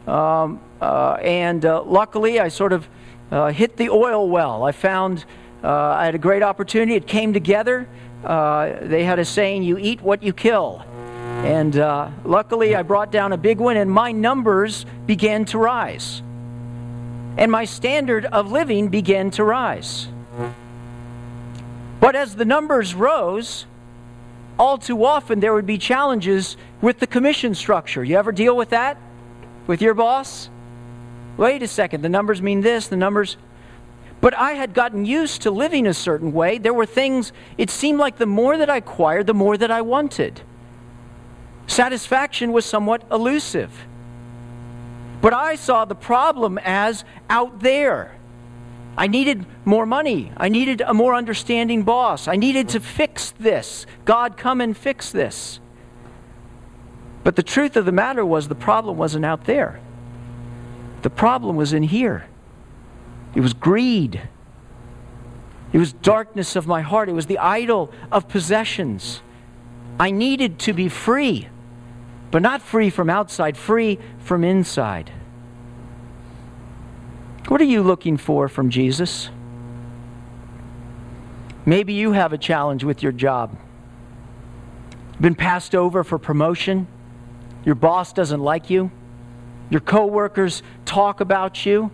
Um, 0.09 0.59
and 0.81 1.63
luckily, 1.63 2.41
I 2.41 2.49
sort 2.49 2.73
of 2.73 2.89
hit 3.55 3.77
the 3.77 3.91
oil 3.91 4.29
well. 4.29 4.65
I 4.65 4.73
found 4.73 5.25
I 5.63 6.05
had 6.05 6.17
a 6.17 6.19
great 6.29 6.43
opportunity. 6.43 6.97
It 6.97 7.07
came 7.07 7.33
together. 7.33 7.89
They 8.25 9.05
had 9.05 9.21
a 9.21 9.25
saying, 9.25 9.63
you 9.63 9.79
eat 9.79 10.03
what 10.03 10.25
you 10.25 10.33
kill. 10.33 10.85
And 11.45 11.77
uh, 11.77 12.11
luckily, 12.25 12.75
I 12.75 12.83
brought 12.83 13.13
down 13.13 13.33
a 13.33 13.37
big 13.37 13.59
one, 13.59 13.77
and 13.77 13.91
my 13.91 14.13
numbers 14.13 14.87
began 15.07 15.45
to 15.47 15.59
rise. 15.59 16.23
And 17.37 17.51
my 17.53 17.65
standard 17.65 18.25
of 18.27 18.51
living 18.51 18.89
began 18.89 19.31
to 19.33 19.45
rise. 19.45 20.09
But 22.01 22.17
as 22.17 22.37
the 22.37 22.45
numbers 22.45 22.95
rose, 22.95 23.67
all 24.59 24.79
too 24.79 25.05
often 25.05 25.41
there 25.41 25.53
would 25.55 25.67
be 25.67 25.79
challenges 25.79 26.57
with 26.81 26.99
the 26.99 27.07
commission 27.07 27.55
structure. 27.55 28.03
You 28.03 28.17
ever 28.17 28.33
deal 28.33 28.57
with 28.57 28.71
that? 28.71 28.99
with 29.67 29.83
your 29.83 29.95
boss? 29.95 30.49
Wait 31.37 31.63
a 31.63 31.69
second, 31.69 32.03
the 32.03 32.09
numbers 32.09 32.41
mean 32.41 32.61
this, 32.61 32.89
the 32.89 32.97
numbers. 32.97 33.37
But 34.21 34.35
I 34.35 34.53
had 34.53 34.73
gotten 34.73 35.05
used 35.05 35.43
to 35.43 35.51
living 35.51 35.87
a 35.87 35.95
certain 35.95 36.33
way. 36.33 36.59
There 36.59 36.73
were 36.73 36.87
things, 36.87 37.33
it 37.59 37.69
seemed 37.71 37.99
like 37.99 38.17
the 38.17 38.27
more 38.27 38.57
that 38.57 38.71
I 38.71 38.79
acquired, 38.79 39.27
the 39.27 39.35
more 39.35 39.57
that 39.57 39.71
I 39.71 39.83
wanted. 39.83 40.41
Satisfaction 41.67 42.53
was 42.53 42.65
somewhat 42.65 43.05
elusive. 43.11 43.87
But 45.21 45.35
I 45.35 45.57
saw 45.57 45.85
the 45.85 45.95
problem 45.95 46.59
as 46.59 47.05
out 47.29 47.61
there. 47.61 48.17
I 48.97 49.09
needed 49.09 49.45
more 49.65 49.85
money. 49.85 50.33
I 50.37 50.49
needed 50.49 50.81
a 50.81 50.95
more 50.95 51.15
understanding 51.15 51.83
boss. 51.83 52.29
I 52.29 52.37
needed 52.37 52.69
to 52.71 52.81
fix 52.81 53.33
this. 53.33 53.87
God, 54.05 54.37
come 54.37 54.61
and 54.61 54.77
fix 54.77 55.11
this. 55.11 55.61
But 57.25 57.37
the 57.37 57.43
truth 57.43 57.77
of 57.77 57.85
the 57.85 57.93
matter 57.93 58.25
was 58.25 58.49
the 58.49 58.55
problem 58.55 58.97
wasn't 58.97 59.25
out 59.25 59.45
there. 59.45 59.81
The 61.03 61.11
problem 61.11 61.57
was 61.57 61.73
in 61.73 61.83
here. 61.83 62.27
It 63.35 63.41
was 63.41 63.53
greed. 63.53 64.23
It 65.73 65.79
was 65.79 65.93
darkness 65.93 66.57
of 66.57 66.67
my 66.67 66.81
heart. 66.81 67.09
It 67.09 67.13
was 67.13 67.27
the 67.27 67.39
idol 67.39 67.93
of 68.11 68.29
possessions. 68.29 69.21
I 69.99 70.11
needed 70.11 70.59
to 70.61 70.73
be 70.73 70.89
free, 70.89 71.49
but 72.31 72.43
not 72.43 72.63
free 72.63 72.91
from 72.91 73.09
outside, 73.09 73.57
free 73.57 73.99
from 74.19 74.45
inside. 74.45 75.13
What 77.49 77.61
are 77.61 77.65
you 77.65 77.83
looking 77.83 78.17
for 78.17 78.49
from 78.49 78.71
Jesus? 78.71 79.31
Maybe 81.65 81.93
you 81.93 82.13
have 82.13 82.33
a 82.33 82.39
challenge 82.39 82.85
with 82.85 83.03
your 83.03 83.13
job. 83.13 83.57
Been 85.21 85.35
passed 85.35 85.75
over 85.75 86.05
for 86.05 86.19
promotion 86.19 86.87
your 87.67 87.75
boss 87.75 88.13
doesn't 88.13 88.41
like 88.41 88.71
you, 88.71 88.93
your 89.71 89.81
coworkers 89.81 90.63
talk 90.85 91.21
about 91.21 91.67
you, 91.67 91.91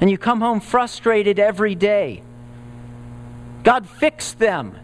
and 0.00 0.10
you 0.10 0.16
come 0.16 0.40
home 0.40 0.58
frustrated 0.58 1.38
every 1.38 1.74
day. 1.74 2.22
God, 3.62 3.86
fix 3.86 4.32
them. 4.32 4.74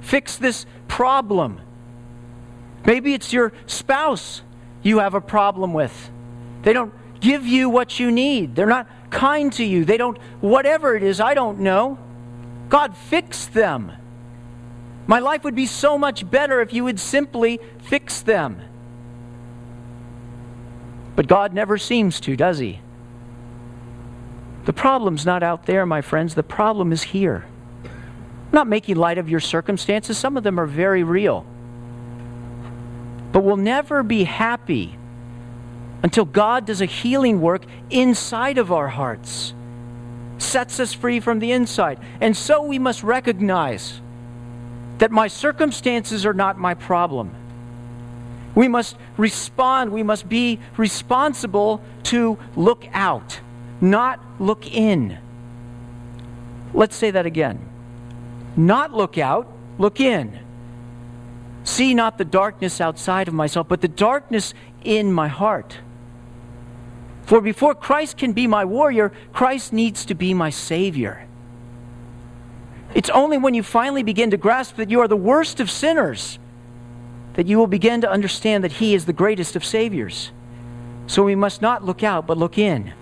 Fix 0.00 0.36
this 0.36 0.66
problem. 0.86 1.60
Maybe 2.84 3.14
it's 3.14 3.32
your 3.32 3.52
spouse 3.66 4.42
you 4.82 4.98
have 4.98 5.14
a 5.14 5.20
problem 5.20 5.72
with. 5.72 6.10
They 6.62 6.72
don't 6.72 6.92
give 7.20 7.46
you 7.46 7.68
what 7.68 8.00
you 8.00 8.10
need. 8.10 8.54
They're 8.56 8.66
not 8.66 8.88
kind 9.10 9.52
to 9.54 9.64
you. 9.64 9.84
They 9.84 9.96
don't, 9.96 10.18
whatever 10.40 10.94
it 10.94 11.02
is, 11.02 11.20
I 11.20 11.34
don't 11.34 11.60
know. 11.60 11.98
God, 12.68 12.96
fix 12.96 13.46
them. 13.46 13.92
My 15.06 15.18
life 15.18 15.44
would 15.44 15.56
be 15.56 15.66
so 15.66 15.98
much 15.98 16.30
better 16.30 16.60
if 16.60 16.72
you 16.72 16.84
would 16.84 17.00
simply 17.00 17.60
fix 17.82 18.22
them. 18.22 18.62
But 21.16 21.26
God 21.26 21.52
never 21.52 21.76
seems 21.76 22.20
to, 22.20 22.36
does 22.36 22.58
He? 22.58 22.80
The 24.64 24.72
problem's 24.72 25.26
not 25.26 25.42
out 25.42 25.66
there, 25.66 25.84
my 25.84 26.00
friends. 26.00 26.34
The 26.34 26.42
problem 26.42 26.92
is 26.92 27.02
here. 27.02 27.44
I'm 27.84 28.52
not 28.52 28.68
making 28.68 28.96
light 28.96 29.18
of 29.18 29.28
your 29.28 29.40
circumstances, 29.40 30.16
some 30.16 30.36
of 30.36 30.44
them 30.44 30.58
are 30.58 30.66
very 30.66 31.02
real. 31.02 31.44
But 33.32 33.44
we'll 33.44 33.56
never 33.56 34.02
be 34.02 34.24
happy 34.24 34.96
until 36.02 36.24
God 36.24 36.66
does 36.66 36.80
a 36.80 36.86
healing 36.86 37.40
work 37.40 37.62
inside 37.90 38.58
of 38.58 38.72
our 38.72 38.88
hearts, 38.88 39.54
sets 40.38 40.80
us 40.80 40.92
free 40.92 41.20
from 41.20 41.38
the 41.38 41.52
inside. 41.52 42.00
And 42.20 42.36
so 42.36 42.62
we 42.62 42.78
must 42.78 43.02
recognize 43.02 44.00
that 44.98 45.10
my 45.10 45.28
circumstances 45.28 46.26
are 46.26 46.34
not 46.34 46.58
my 46.58 46.74
problem. 46.74 47.34
We 48.54 48.68
must 48.68 48.96
respond, 49.16 49.92
we 49.92 50.02
must 50.02 50.28
be 50.28 50.58
responsible 50.76 51.82
to 52.04 52.38
look 52.56 52.84
out, 52.92 53.40
not 53.80 54.20
look 54.38 54.66
in. 54.66 55.18
Let's 56.74 56.96
say 56.96 57.10
that 57.10 57.26
again. 57.26 57.66
Not 58.56 58.92
look 58.92 59.18
out, 59.18 59.50
look 59.78 60.00
in. 60.00 60.38
See 61.64 61.94
not 61.94 62.18
the 62.18 62.24
darkness 62.24 62.80
outside 62.80 63.28
of 63.28 63.34
myself, 63.34 63.68
but 63.68 63.80
the 63.80 63.88
darkness 63.88 64.54
in 64.82 65.12
my 65.12 65.28
heart. 65.28 65.78
For 67.22 67.40
before 67.40 67.74
Christ 67.74 68.16
can 68.16 68.32
be 68.32 68.46
my 68.46 68.64
warrior, 68.64 69.12
Christ 69.32 69.72
needs 69.72 70.04
to 70.06 70.14
be 70.14 70.34
my 70.34 70.50
Savior. 70.50 71.26
It's 72.94 73.10
only 73.10 73.38
when 73.38 73.54
you 73.54 73.62
finally 73.62 74.02
begin 74.02 74.30
to 74.32 74.36
grasp 74.36 74.76
that 74.76 74.90
you 74.90 75.00
are 75.00 75.08
the 75.08 75.16
worst 75.16 75.60
of 75.60 75.70
sinners 75.70 76.38
that 77.34 77.46
you 77.46 77.56
will 77.56 77.66
begin 77.66 78.00
to 78.00 78.10
understand 78.10 78.64
that 78.64 78.72
He 78.72 78.94
is 78.94 79.06
the 79.06 79.12
greatest 79.12 79.56
of 79.56 79.64
Saviors. 79.64 80.32
So 81.06 81.22
we 81.22 81.34
must 81.34 81.62
not 81.62 81.84
look 81.84 82.02
out, 82.02 82.26
but 82.26 82.36
look 82.36 82.58
in. 82.58 82.92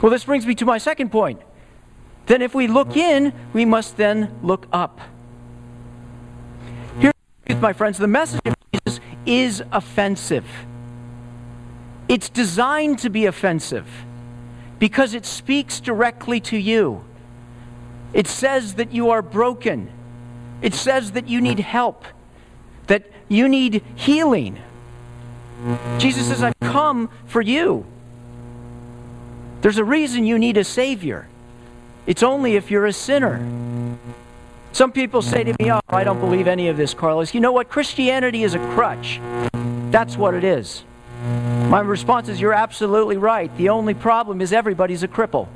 Well, 0.00 0.10
this 0.10 0.24
brings 0.24 0.46
me 0.46 0.54
to 0.56 0.64
my 0.64 0.78
second 0.78 1.10
point. 1.10 1.40
Then, 2.26 2.42
if 2.42 2.54
we 2.54 2.66
look 2.66 2.96
in, 2.96 3.32
we 3.52 3.64
must 3.64 3.96
then 3.96 4.36
look 4.42 4.66
up. 4.72 5.00
My 7.60 7.72
friends 7.72 7.96
the 7.96 8.06
message 8.06 8.40
of 8.44 8.54
Jesus 8.72 9.00
is 9.24 9.62
offensive. 9.72 10.46
It's 12.08 12.28
designed 12.28 12.98
to 13.00 13.10
be 13.10 13.26
offensive 13.26 13.86
because 14.78 15.14
it 15.14 15.24
speaks 15.24 15.80
directly 15.80 16.38
to 16.40 16.56
you. 16.56 17.02
It 18.12 18.26
says 18.26 18.74
that 18.74 18.92
you 18.92 19.10
are 19.10 19.22
broken. 19.22 19.90
It 20.60 20.74
says 20.74 21.12
that 21.12 21.28
you 21.28 21.40
need 21.40 21.58
help, 21.58 22.04
that 22.86 23.10
you 23.28 23.48
need 23.48 23.82
healing. 23.94 24.60
Jesus 25.98 26.28
says, 26.28 26.42
I've 26.42 26.60
come 26.60 27.08
for 27.26 27.40
you. 27.40 27.86
There's 29.62 29.78
a 29.78 29.84
reason 29.84 30.26
you 30.26 30.38
need 30.38 30.56
a 30.58 30.64
Savior. 30.64 31.26
It's 32.06 32.22
only 32.22 32.54
if 32.56 32.70
you're 32.70 32.86
a 32.86 32.92
sinner. 32.92 33.38
Some 34.76 34.92
people 34.92 35.22
say 35.22 35.42
to 35.42 35.56
me, 35.58 35.72
Oh, 35.72 35.80
I 35.88 36.04
don't 36.04 36.20
believe 36.20 36.46
any 36.46 36.68
of 36.68 36.76
this, 36.76 36.92
Carlos. 36.92 37.32
You 37.32 37.40
know 37.40 37.50
what? 37.50 37.70
Christianity 37.70 38.42
is 38.42 38.52
a 38.52 38.58
crutch. 38.74 39.22
That's 39.90 40.18
what 40.18 40.34
it 40.34 40.44
is. 40.44 40.84
My 41.70 41.80
response 41.80 42.28
is, 42.28 42.38
You're 42.38 42.52
absolutely 42.52 43.16
right. 43.16 43.50
The 43.56 43.70
only 43.70 43.94
problem 43.94 44.42
is 44.42 44.52
everybody's 44.52 45.02
a 45.02 45.08
cripple. 45.08 45.48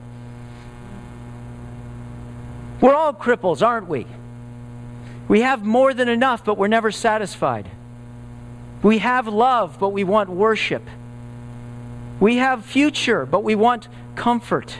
We're 2.81 2.95
all 2.95 3.13
cripples, 3.13 3.61
aren't 3.61 3.89
we? 3.89 4.07
We 5.29 5.43
have 5.43 5.67
more 5.67 5.93
than 5.93 6.09
enough, 6.09 6.43
but 6.43 6.57
we're 6.57 6.69
never 6.69 6.91
satisfied. 6.91 7.71
We 8.83 9.01
have 9.01 9.29
love, 9.29 9.77
but 9.79 9.91
we 9.91 10.03
want 10.03 10.31
worship. 10.31 10.89
We 12.21 12.37
have 12.37 12.65
future, 12.65 13.27
but 13.27 13.45
we 13.45 13.55
want 13.55 13.87
comfort. 14.17 14.79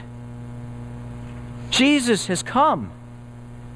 Jesus 1.69 2.25
has 2.25 2.41
come 2.41 2.91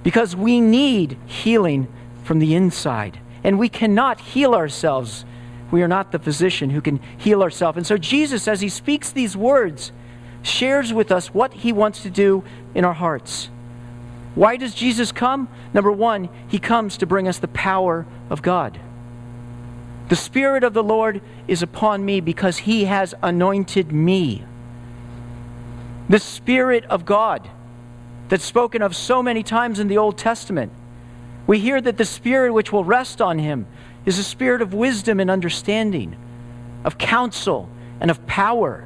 because 0.06 0.38
we 0.38 0.62
need 0.62 1.18
healing 1.26 1.90
from 2.24 2.40
the 2.40 2.56
inside. 2.56 3.20
And 3.44 3.60
we 3.60 3.68
cannot 3.68 4.22
heal 4.22 4.56
ourselves 4.56 5.26
we 5.72 5.82
are 5.82 5.88
not 5.88 6.12
the 6.12 6.20
physician 6.20 6.70
who 6.70 6.80
can 6.80 7.02
heal 7.18 7.42
ourselves. 7.42 7.78
And 7.78 7.86
so 7.86 7.98
Jesus, 7.98 8.48
as 8.48 8.62
he 8.62 8.70
speaks 8.70 9.12
these 9.12 9.36
words, 9.36 9.92
shares 10.42 10.94
with 10.94 11.12
us 11.12 11.34
what 11.34 11.54
he 11.54 11.74
wants 11.74 12.04
to 12.04 12.10
do 12.10 12.44
in 12.74 12.86
our 12.86 12.94
hearts. 12.94 13.50
Why 14.36 14.58
does 14.58 14.76
Jesus 14.76 15.12
come? 15.12 15.50
Number 15.74 15.92
one, 15.92 16.30
he 16.48 16.60
comes 16.60 16.98
to 16.98 17.06
bring 17.06 17.28
us 17.28 17.40
the 17.40 17.48
power 17.48 18.06
of 18.30 18.42
God. 18.42 18.80
The 20.10 20.16
Spirit 20.16 20.64
of 20.64 20.74
the 20.74 20.84
Lord 20.84 21.22
is 21.48 21.64
upon 21.64 22.06
me 22.06 22.22
because 22.22 22.60
he 22.60 22.86
has 22.86 23.16
anointed 23.24 23.92
me. 23.92 24.46
The 26.08 26.20
Spirit 26.20 26.86
of 26.86 27.06
God 27.06 27.50
that's 28.30 28.44
spoken 28.44 28.82
of 28.82 28.96
so 28.96 29.22
many 29.22 29.44
times 29.44 29.80
in 29.80 29.88
the 29.88 29.98
Old 29.98 30.18
Testament. 30.18 30.72
We 31.48 31.60
hear 31.60 31.80
that 31.80 31.98
the 31.98 32.06
Spirit 32.06 32.54
which 32.54 32.72
will 32.72 32.84
rest 32.84 33.22
on 33.22 33.40
him 33.40 33.68
is 34.06 34.20
a 34.20 34.24
spirit 34.24 34.62
of 34.62 34.74
wisdom 34.74 35.20
and 35.20 35.30
understanding, 35.32 36.16
of 36.84 36.98
counsel 36.98 37.70
and 38.00 38.12
of 38.12 38.26
power, 38.28 38.86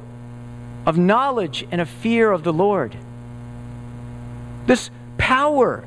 of 0.86 0.96
knowledge 0.96 1.66
and 1.70 1.80
of 1.80 1.88
fear 1.88 2.32
of 2.32 2.42
the 2.42 2.52
Lord. 2.52 2.96
This 4.66 4.90
power, 5.18 5.84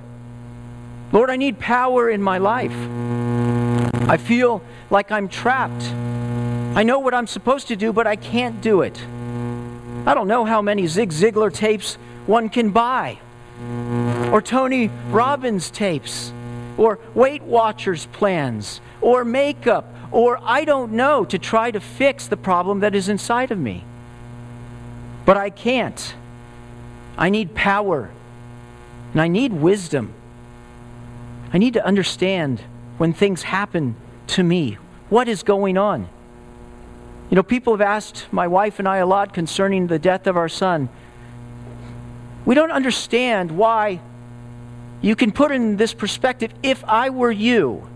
Lord, 1.11 1.29
I 1.29 1.35
need 1.35 1.59
power 1.59 2.09
in 2.09 2.21
my 2.21 2.37
life. 2.37 2.75
I 4.07 4.17
feel 4.17 4.61
like 4.89 5.11
I'm 5.11 5.27
trapped. 5.27 5.83
I 6.75 6.83
know 6.83 6.99
what 6.99 7.13
I'm 7.13 7.27
supposed 7.27 7.67
to 7.69 7.75
do, 7.75 7.93
but 7.93 8.05
I 8.05 8.15
can't 8.15 8.61
do 8.61 8.81
it. 8.81 8.99
I 10.05 10.13
don't 10.13 10.27
know 10.27 10.43
how 10.43 10.61
many 10.61 10.85
Zig 10.87 11.09
Ziglar 11.09 11.51
tapes 11.53 11.95
one 12.25 12.49
can 12.49 12.71
buy, 12.71 13.19
or 14.31 14.41
Tony 14.41 14.89
Robbins 15.09 15.69
tapes, 15.69 16.33
or 16.77 16.99
Weight 17.13 17.43
Watchers 17.43 18.07
plans, 18.07 18.81
or 19.01 19.23
makeup 19.23 19.93
or 20.13 20.39
I 20.43 20.63
don't 20.63 20.93
know 20.93 21.25
to 21.25 21.39
try 21.39 21.71
to 21.71 21.79
fix 21.79 22.27
the 22.27 22.37
problem 22.37 22.81
that 22.81 22.93
is 22.93 23.09
inside 23.09 23.51
of 23.51 23.57
me. 23.57 23.83
But 25.25 25.37
I 25.37 25.49
can't. 25.49 26.15
I 27.17 27.29
need 27.29 27.55
power 27.55 28.11
and 29.11 29.21
I 29.21 29.27
need 29.27 29.53
wisdom. 29.53 30.13
I 31.51 31.57
need 31.57 31.73
to 31.73 31.85
understand 31.85 32.61
when 32.97 33.11
things 33.11 33.43
happen 33.43 33.95
to 34.27 34.43
me 34.43 34.77
what 35.09 35.27
is 35.27 35.41
going 35.41 35.77
on. 35.77 36.07
You 37.31 37.35
know, 37.35 37.43
people 37.43 37.73
have 37.73 37.81
asked 37.81 38.27
my 38.31 38.47
wife 38.47 38.77
and 38.77 38.87
I 38.87 38.97
a 38.97 39.07
lot 39.07 39.33
concerning 39.33 39.87
the 39.87 39.97
death 39.97 40.27
of 40.27 40.37
our 40.37 40.49
son. 40.49 40.89
We 42.45 42.55
don't 42.55 42.71
understand 42.71 43.51
why 43.51 44.01
you 45.01 45.15
can 45.15 45.31
put 45.31 45.51
in 45.51 45.77
this 45.77 45.93
perspective 45.93 46.53
if 46.61 46.83
I 46.85 47.09
were 47.09 47.31
you 47.31 47.87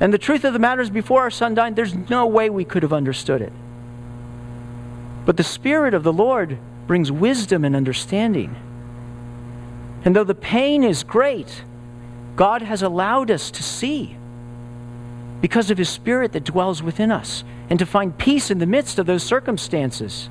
and 0.00 0.12
the 0.12 0.18
truth 0.18 0.44
of 0.44 0.52
the 0.52 0.58
matter 0.58 0.80
is, 0.80 0.90
before 0.90 1.22
our 1.22 1.30
son 1.30 1.54
died, 1.54 1.74
there's 1.74 1.94
no 1.94 2.26
way 2.26 2.50
we 2.50 2.64
could 2.64 2.82
have 2.82 2.92
understood 2.92 3.42
it. 3.42 3.52
But 5.26 5.36
the 5.36 5.44
Spirit 5.44 5.92
of 5.92 6.04
the 6.04 6.12
Lord 6.12 6.58
brings 6.86 7.10
wisdom 7.10 7.64
and 7.64 7.74
understanding. 7.74 8.54
And 10.04 10.14
though 10.14 10.24
the 10.24 10.34
pain 10.34 10.84
is 10.84 11.02
great, 11.02 11.64
God 12.36 12.62
has 12.62 12.82
allowed 12.82 13.30
us 13.30 13.50
to 13.50 13.62
see 13.62 14.16
because 15.40 15.70
of 15.70 15.78
His 15.78 15.88
Spirit 15.88 16.32
that 16.32 16.44
dwells 16.44 16.82
within 16.82 17.10
us 17.10 17.42
and 17.68 17.78
to 17.78 17.86
find 17.86 18.16
peace 18.16 18.50
in 18.50 18.58
the 18.58 18.66
midst 18.66 18.98
of 18.98 19.06
those 19.06 19.24
circumstances. 19.24 20.30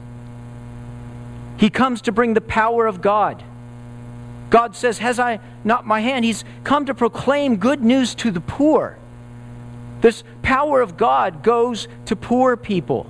He 1.58 1.70
comes 1.70 2.02
to 2.02 2.12
bring 2.12 2.34
the 2.34 2.42
power 2.42 2.86
of 2.86 3.02
God. 3.02 3.44
God 4.50 4.76
says, 4.76 5.00
Has 5.00 5.20
I 5.20 5.40
not 5.64 5.86
my 5.86 6.00
hand? 6.00 6.24
He's 6.24 6.46
come 6.64 6.86
to 6.86 6.94
proclaim 6.94 7.58
good 7.58 7.84
news 7.84 8.16
to 8.16 8.32
the 8.32 8.42
poor. 8.42 8.98
This 10.02 10.24
power 10.42 10.82
of 10.82 10.96
God 10.96 11.44
goes 11.44 11.88
to 12.06 12.16
poor 12.16 12.56
people. 12.56 13.10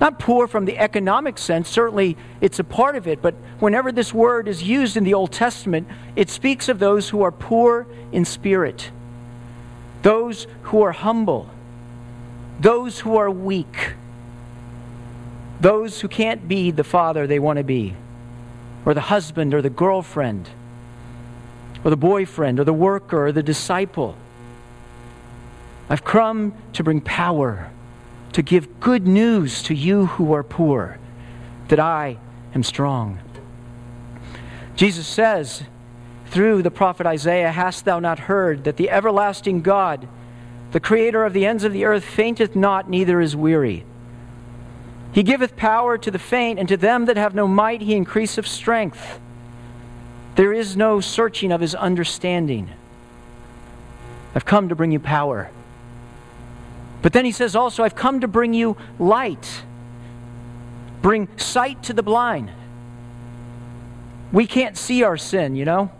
Not 0.00 0.20
poor 0.20 0.46
from 0.46 0.64
the 0.64 0.78
economic 0.78 1.38
sense, 1.38 1.68
certainly 1.68 2.16
it's 2.40 2.60
a 2.60 2.64
part 2.64 2.94
of 2.94 3.08
it, 3.08 3.20
but 3.20 3.34
whenever 3.58 3.90
this 3.90 4.14
word 4.14 4.46
is 4.46 4.62
used 4.62 4.96
in 4.96 5.02
the 5.02 5.14
Old 5.14 5.32
Testament, 5.32 5.88
it 6.14 6.30
speaks 6.30 6.68
of 6.68 6.78
those 6.78 7.08
who 7.08 7.22
are 7.22 7.32
poor 7.32 7.86
in 8.12 8.24
spirit, 8.24 8.92
those 10.02 10.46
who 10.62 10.82
are 10.82 10.92
humble, 10.92 11.50
those 12.60 13.00
who 13.00 13.16
are 13.16 13.30
weak. 13.30 13.94
Those 15.60 16.00
who 16.00 16.08
can't 16.08 16.46
be 16.46 16.70
the 16.70 16.84
father 16.84 17.26
they 17.26 17.38
want 17.38 17.56
to 17.56 17.64
be, 17.64 17.94
or 18.84 18.94
the 18.94 19.00
husband, 19.00 19.54
or 19.54 19.62
the 19.62 19.70
girlfriend, 19.70 20.48
or 21.84 21.90
the 21.90 21.96
boyfriend, 21.96 22.60
or 22.60 22.64
the 22.64 22.72
worker, 22.72 23.26
or 23.26 23.32
the 23.32 23.42
disciple. 23.42 24.16
I've 25.90 26.04
come 26.04 26.54
to 26.74 26.84
bring 26.84 27.00
power, 27.00 27.70
to 28.32 28.42
give 28.42 28.80
good 28.80 29.06
news 29.06 29.62
to 29.64 29.74
you 29.74 30.06
who 30.06 30.32
are 30.32 30.42
poor, 30.42 30.98
that 31.68 31.80
I 31.80 32.18
am 32.54 32.62
strong. 32.62 33.20
Jesus 34.76 35.06
says 35.06 35.64
through 36.26 36.62
the 36.62 36.70
prophet 36.70 37.06
Isaiah, 37.06 37.50
Hast 37.50 37.84
thou 37.84 37.98
not 37.98 38.20
heard 38.20 38.64
that 38.64 38.76
the 38.76 38.90
everlasting 38.90 39.62
God, 39.62 40.06
the 40.72 40.80
creator 40.80 41.24
of 41.24 41.32
the 41.32 41.46
ends 41.46 41.64
of 41.64 41.72
the 41.72 41.84
earth, 41.84 42.04
fainteth 42.04 42.54
not, 42.54 42.88
neither 42.88 43.20
is 43.20 43.34
weary? 43.34 43.84
He 45.12 45.22
giveth 45.22 45.56
power 45.56 45.98
to 45.98 46.10
the 46.10 46.18
faint, 46.18 46.58
and 46.58 46.68
to 46.68 46.76
them 46.76 47.06
that 47.06 47.16
have 47.16 47.34
no 47.34 47.48
might 47.48 47.80
he 47.80 47.94
increaseth 47.94 48.46
strength. 48.46 49.20
There 50.36 50.52
is 50.52 50.76
no 50.76 51.00
searching 51.00 51.50
of 51.50 51.60
his 51.60 51.74
understanding. 51.74 52.70
I've 54.34 54.44
come 54.44 54.68
to 54.68 54.76
bring 54.76 54.92
you 54.92 55.00
power. 55.00 55.50
But 57.02 57.12
then 57.12 57.24
he 57.24 57.32
says 57.32 57.56
also, 57.56 57.82
I've 57.82 57.96
come 57.96 58.20
to 58.20 58.28
bring 58.28 58.54
you 58.54 58.76
light, 58.98 59.62
bring 61.00 61.28
sight 61.36 61.82
to 61.84 61.92
the 61.92 62.02
blind. 62.02 62.50
We 64.32 64.46
can't 64.46 64.76
see 64.76 65.02
our 65.02 65.16
sin, 65.16 65.56
you 65.56 65.64
know? 65.64 65.90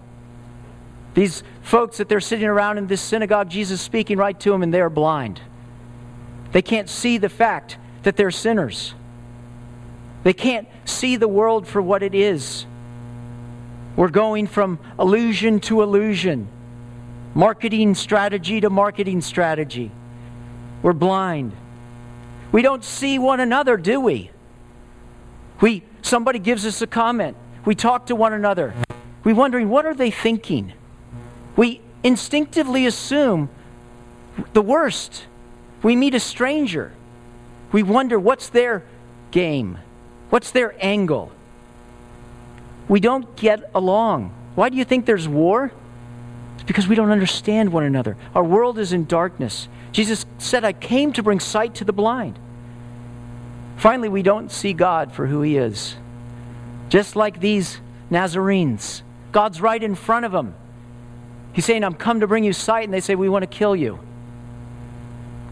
These 1.14 1.42
folks 1.62 1.96
that 1.96 2.08
they're 2.08 2.20
sitting 2.20 2.46
around 2.46 2.78
in 2.78 2.86
this 2.86 3.00
synagogue, 3.00 3.48
Jesus 3.48 3.80
speaking 3.80 4.18
right 4.18 4.38
to 4.40 4.50
them, 4.50 4.62
and 4.62 4.72
they're 4.72 4.90
blind. 4.90 5.40
They 6.52 6.62
can't 6.62 6.88
see 6.88 7.18
the 7.18 7.28
fact 7.28 7.78
that 8.02 8.16
they're 8.16 8.30
sinners. 8.30 8.94
They 10.24 10.32
can't 10.32 10.68
see 10.84 11.16
the 11.16 11.28
world 11.28 11.66
for 11.66 11.80
what 11.80 12.02
it 12.02 12.14
is. 12.14 12.66
We're 13.96 14.08
going 14.08 14.46
from 14.46 14.78
illusion 14.98 15.61
to 15.61 15.82
illusion, 15.82 16.48
marketing 17.34 17.94
strategy 17.94 18.61
to 18.61 18.70
marketing 18.70 19.20
strategy. 19.20 19.90
We're 20.82 20.92
blind. 20.92 21.52
We 22.52 22.62
don't 22.62 22.84
see 22.84 23.18
one 23.18 23.40
another, 23.40 23.76
do 23.76 24.00
we? 24.00 24.30
We 25.61 25.82
somebody 26.02 26.38
gives 26.38 26.64
us 26.64 26.80
a 26.80 26.87
comment. 26.87 27.37
We 27.64 27.74
talk 27.74 28.06
to 28.06 28.14
one 28.14 28.32
another. 28.32 28.72
We 29.24 29.32
wondering 29.32 29.68
what 29.68 29.84
are 29.84 29.94
they 29.94 30.11
thinking? 30.11 30.72
We 31.56 31.80
instinctively 32.04 32.87
assume 32.87 33.50
the 34.52 34.62
worst. 34.62 35.26
We 35.82 35.96
meet 35.96 36.14
a 36.14 36.20
stranger. 36.20 36.92
We 37.72 37.83
wonder 37.83 38.18
what's 38.18 38.48
their 38.48 38.83
game? 39.31 39.78
What's 40.31 40.50
their 40.50 40.74
angle? 40.85 41.33
We 42.88 43.00
don't 43.00 43.37
get 43.37 43.70
along. 43.74 44.35
Why 44.54 44.68
do 44.68 44.76
you 44.76 44.85
think 44.85 45.07
there's 45.07 45.28
war? 45.28 45.72
It's 46.54 46.64
because 46.64 46.88
we 46.88 46.94
don't 46.94 47.11
understand 47.11 47.72
one 47.72 47.85
another. 47.85 48.16
Our 48.35 48.44
world 48.44 48.78
is 48.78 48.92
in 48.92 49.04
darkness. 49.04 49.68
Jesus 49.92 50.26
said, 50.38 50.64
I 50.64 50.72
came 50.72 51.12
to 51.14 51.22
bring 51.22 51.40
sight 51.40 51.74
to 51.76 51.85
the 51.85 51.92
blind. 51.92 52.38
Finally, 53.76 54.09
we 54.09 54.22
don't 54.22 54.50
see 54.50 54.72
God 54.72 55.12
for 55.12 55.26
who 55.26 55.42
He 55.42 55.57
is. 55.57 55.94
Just 56.88 57.14
like 57.14 57.40
these 57.40 57.78
Nazarenes, 58.11 59.02
God's 59.31 59.61
right 59.61 59.83
in 59.83 59.94
front 59.94 60.24
of 60.24 60.33
them. 60.33 60.54
He's 61.52 61.64
saying, 61.64 61.85
I'm 61.85 61.94
come 61.94 62.20
to 62.20 62.26
bring 62.26 62.44
you 62.44 62.52
sight, 62.52 62.85
and 62.85 62.94
they 62.94 63.00
say, 63.00 63.14
We 63.14 63.28
want 63.28 63.42
to 63.42 63.46
kill 63.46 63.76
you. 63.76 64.00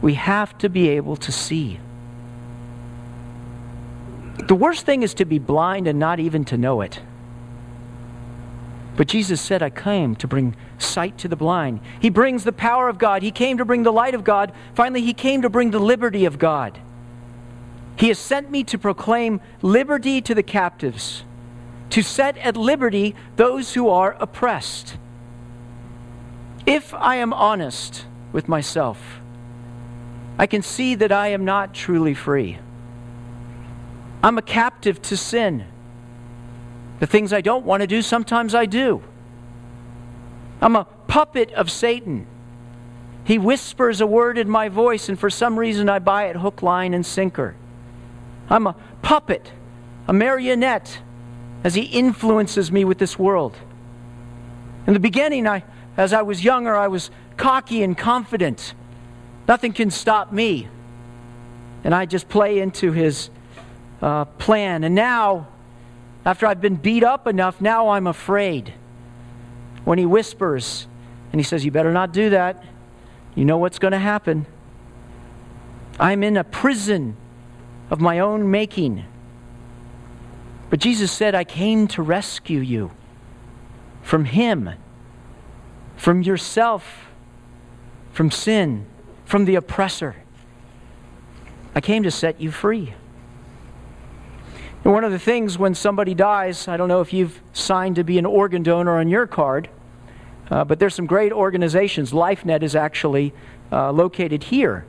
We 0.02 0.14
have 0.14 0.56
to 0.58 0.68
be 0.68 0.88
able 0.90 1.16
to 1.16 1.32
see. 1.32 1.78
The 4.38 4.54
worst 4.54 4.86
thing 4.86 5.02
is 5.02 5.14
to 5.14 5.24
be 5.24 5.38
blind 5.38 5.88
and 5.88 5.98
not 5.98 6.20
even 6.20 6.44
to 6.46 6.56
know 6.56 6.80
it. 6.80 7.00
But 8.96 9.08
Jesus 9.08 9.40
said, 9.40 9.62
I 9.62 9.70
came 9.70 10.16
to 10.16 10.26
bring 10.26 10.56
sight 10.78 11.18
to 11.18 11.28
the 11.28 11.36
blind. 11.36 11.80
He 12.00 12.08
brings 12.08 12.44
the 12.44 12.52
power 12.52 12.88
of 12.88 12.98
God. 12.98 13.22
He 13.22 13.30
came 13.30 13.58
to 13.58 13.64
bring 13.64 13.82
the 13.82 13.92
light 13.92 14.14
of 14.14 14.24
God. 14.24 14.52
Finally, 14.74 15.02
He 15.02 15.12
came 15.12 15.42
to 15.42 15.50
bring 15.50 15.70
the 15.70 15.78
liberty 15.78 16.24
of 16.24 16.38
God. 16.38 16.78
He 17.96 18.08
has 18.08 18.18
sent 18.18 18.50
me 18.50 18.64
to 18.64 18.78
proclaim 18.78 19.40
liberty 19.62 20.20
to 20.22 20.34
the 20.34 20.42
captives, 20.42 21.24
to 21.90 22.02
set 22.02 22.36
at 22.38 22.56
liberty 22.56 23.14
those 23.36 23.74
who 23.74 23.88
are 23.88 24.16
oppressed 24.20 24.96
if 26.66 26.92
I 26.94 27.16
am 27.16 27.32
honest 27.32 28.06
with 28.32 28.48
myself, 28.48 29.20
I 30.36 30.46
can 30.46 30.62
see 30.62 30.96
that 30.96 31.12
I 31.12 31.28
am 31.28 31.44
not 31.44 31.72
truly 31.72 32.12
free. 32.12 32.58
I'm 34.22 34.38
a 34.38 34.42
captive 34.42 35.00
to 35.02 35.16
sin. 35.16 35.66
The 37.00 37.06
things 37.06 37.32
I 37.32 37.40
don't 37.40 37.64
want 37.66 37.82
to 37.82 37.86
do, 37.86 38.02
sometimes 38.02 38.54
I 38.54 38.66
do. 38.66 39.02
I'm 40.60 40.76
a 40.76 40.84
puppet 41.06 41.52
of 41.52 41.70
Satan. 41.70 42.26
He 43.24 43.38
whispers 43.38 44.00
a 44.00 44.06
word 44.06 44.38
in 44.38 44.48
my 44.48 44.68
voice, 44.68 45.08
and 45.08 45.18
for 45.18 45.28
some 45.28 45.58
reason 45.58 45.88
I 45.88 45.98
buy 45.98 46.26
it 46.26 46.36
hook, 46.36 46.62
line, 46.62 46.94
and 46.94 47.04
sinker. 47.04 47.54
I'm 48.48 48.66
a 48.66 48.76
puppet, 49.02 49.52
a 50.08 50.12
marionette, 50.12 51.00
as 51.64 51.74
he 51.74 51.82
influences 51.82 52.70
me 52.70 52.84
with 52.84 52.98
this 52.98 53.18
world. 53.18 53.56
In 54.86 54.94
the 54.94 55.00
beginning, 55.00 55.46
I, 55.46 55.64
as 55.96 56.12
I 56.12 56.22
was 56.22 56.44
younger, 56.44 56.76
I 56.76 56.86
was 56.86 57.10
cocky 57.36 57.82
and 57.82 57.98
confident. 57.98 58.74
Nothing 59.48 59.72
can 59.72 59.90
stop 59.90 60.32
me. 60.32 60.68
And 61.82 61.94
I 61.94 62.06
just 62.06 62.28
play 62.28 62.60
into 62.60 62.92
his 62.92 63.30
uh, 64.02 64.24
plan. 64.24 64.84
And 64.84 64.94
now, 64.94 65.48
after 66.24 66.46
I've 66.46 66.60
been 66.60 66.76
beat 66.76 67.04
up 67.04 67.26
enough, 67.26 67.60
now 67.60 67.90
I'm 67.90 68.06
afraid. 68.06 68.74
When 69.84 69.98
he 69.98 70.06
whispers 70.06 70.86
and 71.32 71.40
he 71.40 71.44
says, 71.44 71.64
You 71.64 71.70
better 71.70 71.92
not 71.92 72.12
do 72.12 72.30
that, 72.30 72.64
you 73.34 73.44
know 73.44 73.58
what's 73.58 73.78
going 73.78 73.92
to 73.92 73.98
happen. 73.98 74.46
I'm 75.98 76.22
in 76.22 76.36
a 76.36 76.44
prison 76.44 77.16
of 77.90 78.00
my 78.00 78.18
own 78.18 78.50
making. 78.50 79.04
But 80.68 80.80
Jesus 80.80 81.12
said, 81.12 81.34
I 81.34 81.44
came 81.44 81.86
to 81.88 82.02
rescue 82.02 82.60
you 82.60 82.90
from 84.02 84.24
him 84.24 84.70
from 85.96 86.22
yourself, 86.22 87.08
from 88.12 88.30
sin, 88.30 88.86
from 89.24 89.44
the 89.44 89.54
oppressor. 89.54 90.16
I 91.74 91.80
came 91.80 92.02
to 92.04 92.10
set 92.10 92.40
you 92.40 92.50
free. 92.50 92.94
And 94.86 94.92
one 94.92 95.02
of 95.02 95.10
the 95.10 95.18
things 95.18 95.58
when 95.58 95.74
somebody 95.74 96.14
dies, 96.14 96.68
I 96.68 96.76
don't 96.76 96.86
know 96.86 97.00
if 97.00 97.12
you've 97.12 97.42
signed 97.52 97.96
to 97.96 98.04
be 98.04 98.18
an 98.18 98.24
organ 98.24 98.62
donor 98.62 99.00
on 99.00 99.08
your 99.08 99.26
card, 99.26 99.68
uh, 100.48 100.62
but 100.62 100.78
there's 100.78 100.94
some 100.94 101.06
great 101.06 101.32
organizations. 101.32 102.12
LifeNet 102.12 102.62
is 102.62 102.76
actually 102.76 103.34
uh, 103.72 103.90
located 103.90 104.44
here. 104.44 104.86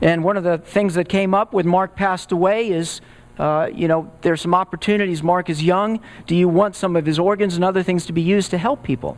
And 0.00 0.24
one 0.24 0.36
of 0.36 0.42
the 0.42 0.58
things 0.58 0.94
that 0.94 1.08
came 1.08 1.32
up 1.32 1.52
when 1.52 1.68
Mark 1.68 1.94
passed 1.94 2.32
away 2.32 2.70
is, 2.70 3.00
uh, 3.38 3.68
you 3.72 3.86
know, 3.86 4.10
there's 4.22 4.40
some 4.40 4.52
opportunities. 4.52 5.22
Mark 5.22 5.48
is 5.48 5.62
young. 5.62 6.00
Do 6.26 6.34
you 6.34 6.48
want 6.48 6.74
some 6.74 6.96
of 6.96 7.06
his 7.06 7.20
organs 7.20 7.54
and 7.54 7.64
other 7.64 7.84
things 7.84 8.06
to 8.06 8.12
be 8.12 8.22
used 8.22 8.50
to 8.50 8.58
help 8.58 8.82
people? 8.82 9.16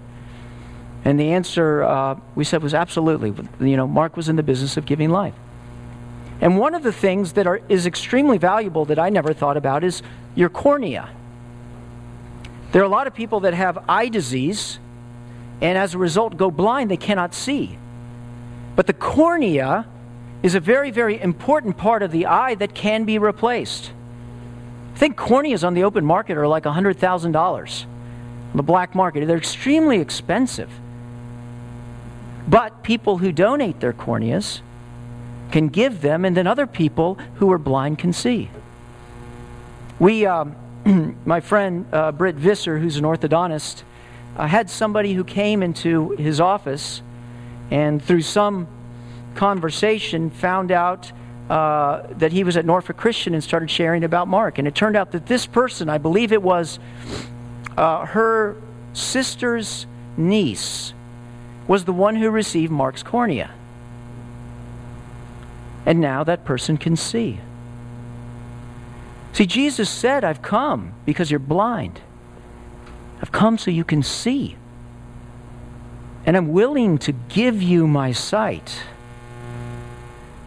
And 1.06 1.18
the 1.18 1.32
answer 1.32 1.84
uh, 1.84 2.20
we 2.34 2.44
said 2.44 2.62
was 2.62 2.74
absolutely. 2.74 3.32
You 3.66 3.78
know, 3.78 3.86
Mark 3.86 4.14
was 4.14 4.28
in 4.28 4.36
the 4.36 4.42
business 4.42 4.76
of 4.76 4.84
giving 4.84 5.08
life. 5.08 5.32
And 6.40 6.58
one 6.58 6.74
of 6.74 6.82
the 6.82 6.92
things 6.92 7.32
that 7.32 7.46
are, 7.46 7.60
is 7.68 7.86
extremely 7.86 8.38
valuable 8.38 8.84
that 8.86 8.98
I 8.98 9.08
never 9.10 9.32
thought 9.32 9.56
about 9.56 9.82
is 9.82 10.02
your 10.34 10.48
cornea. 10.48 11.10
There 12.72 12.82
are 12.82 12.84
a 12.84 12.88
lot 12.88 13.06
of 13.06 13.14
people 13.14 13.40
that 13.40 13.54
have 13.54 13.84
eye 13.88 14.08
disease 14.08 14.78
and 15.60 15.76
as 15.76 15.94
a 15.94 15.98
result 15.98 16.36
go 16.36 16.50
blind, 16.50 16.90
they 16.90 16.96
cannot 16.96 17.34
see. 17.34 17.78
But 18.76 18.86
the 18.86 18.92
cornea 18.92 19.86
is 20.42 20.54
a 20.54 20.60
very, 20.60 20.90
very 20.90 21.20
important 21.20 21.76
part 21.76 22.02
of 22.02 22.12
the 22.12 22.26
eye 22.26 22.54
that 22.56 22.74
can 22.74 23.04
be 23.04 23.18
replaced. 23.18 23.90
I 24.94 24.98
think 24.98 25.16
corneas 25.16 25.66
on 25.66 25.74
the 25.74 25.84
open 25.84 26.04
market 26.04 26.36
are 26.36 26.46
like 26.46 26.64
$100,000 26.64 27.84
on 27.84 28.56
the 28.56 28.62
black 28.62 28.94
market. 28.94 29.26
They're 29.26 29.36
extremely 29.36 29.98
expensive. 30.00 30.70
But 32.46 32.82
people 32.82 33.18
who 33.18 33.32
donate 33.32 33.80
their 33.80 33.92
corneas 33.92 34.60
can 35.50 35.68
give 35.68 36.00
them, 36.00 36.24
and 36.24 36.36
then 36.36 36.46
other 36.46 36.66
people 36.66 37.18
who 37.36 37.50
are 37.52 37.58
blind 37.58 37.98
can 37.98 38.12
see. 38.12 38.50
We, 39.98 40.26
um, 40.26 40.54
my 41.24 41.40
friend 41.40 41.86
uh, 41.92 42.12
Britt 42.12 42.36
Visser, 42.36 42.78
who's 42.78 42.96
an 42.96 43.04
orthodontist, 43.04 43.82
uh, 44.36 44.46
had 44.46 44.70
somebody 44.70 45.14
who 45.14 45.24
came 45.24 45.62
into 45.62 46.10
his 46.10 46.40
office 46.40 47.02
and 47.70 48.02
through 48.02 48.22
some 48.22 48.68
conversation 49.34 50.30
found 50.30 50.70
out 50.70 51.12
uh, 51.50 52.06
that 52.18 52.32
he 52.32 52.44
was 52.44 52.56
at 52.56 52.64
Norfolk 52.64 52.96
Christian 52.96 53.34
and 53.34 53.42
started 53.42 53.70
sharing 53.70 54.04
about 54.04 54.28
Mark. 54.28 54.58
And 54.58 54.68
it 54.68 54.74
turned 54.74 54.96
out 54.96 55.12
that 55.12 55.26
this 55.26 55.46
person, 55.46 55.88
I 55.88 55.98
believe 55.98 56.32
it 56.32 56.42
was 56.42 56.78
uh, 57.76 58.04
her 58.06 58.56
sister's 58.92 59.86
niece, 60.16 60.92
was 61.66 61.84
the 61.84 61.92
one 61.92 62.16
who 62.16 62.30
received 62.30 62.70
Mark's 62.70 63.02
cornea. 63.02 63.50
And 65.88 66.02
now 66.02 66.22
that 66.22 66.44
person 66.44 66.76
can 66.76 66.96
see. 66.96 67.40
See, 69.32 69.46
Jesus 69.46 69.88
said, 69.88 70.22
I've 70.22 70.42
come 70.42 70.92
because 71.06 71.30
you're 71.30 71.40
blind. 71.40 72.02
I've 73.22 73.32
come 73.32 73.56
so 73.56 73.70
you 73.70 73.84
can 73.84 74.02
see. 74.02 74.56
And 76.26 76.36
I'm 76.36 76.52
willing 76.52 76.98
to 76.98 77.12
give 77.12 77.62
you 77.62 77.86
my 77.86 78.12
sight. 78.12 78.82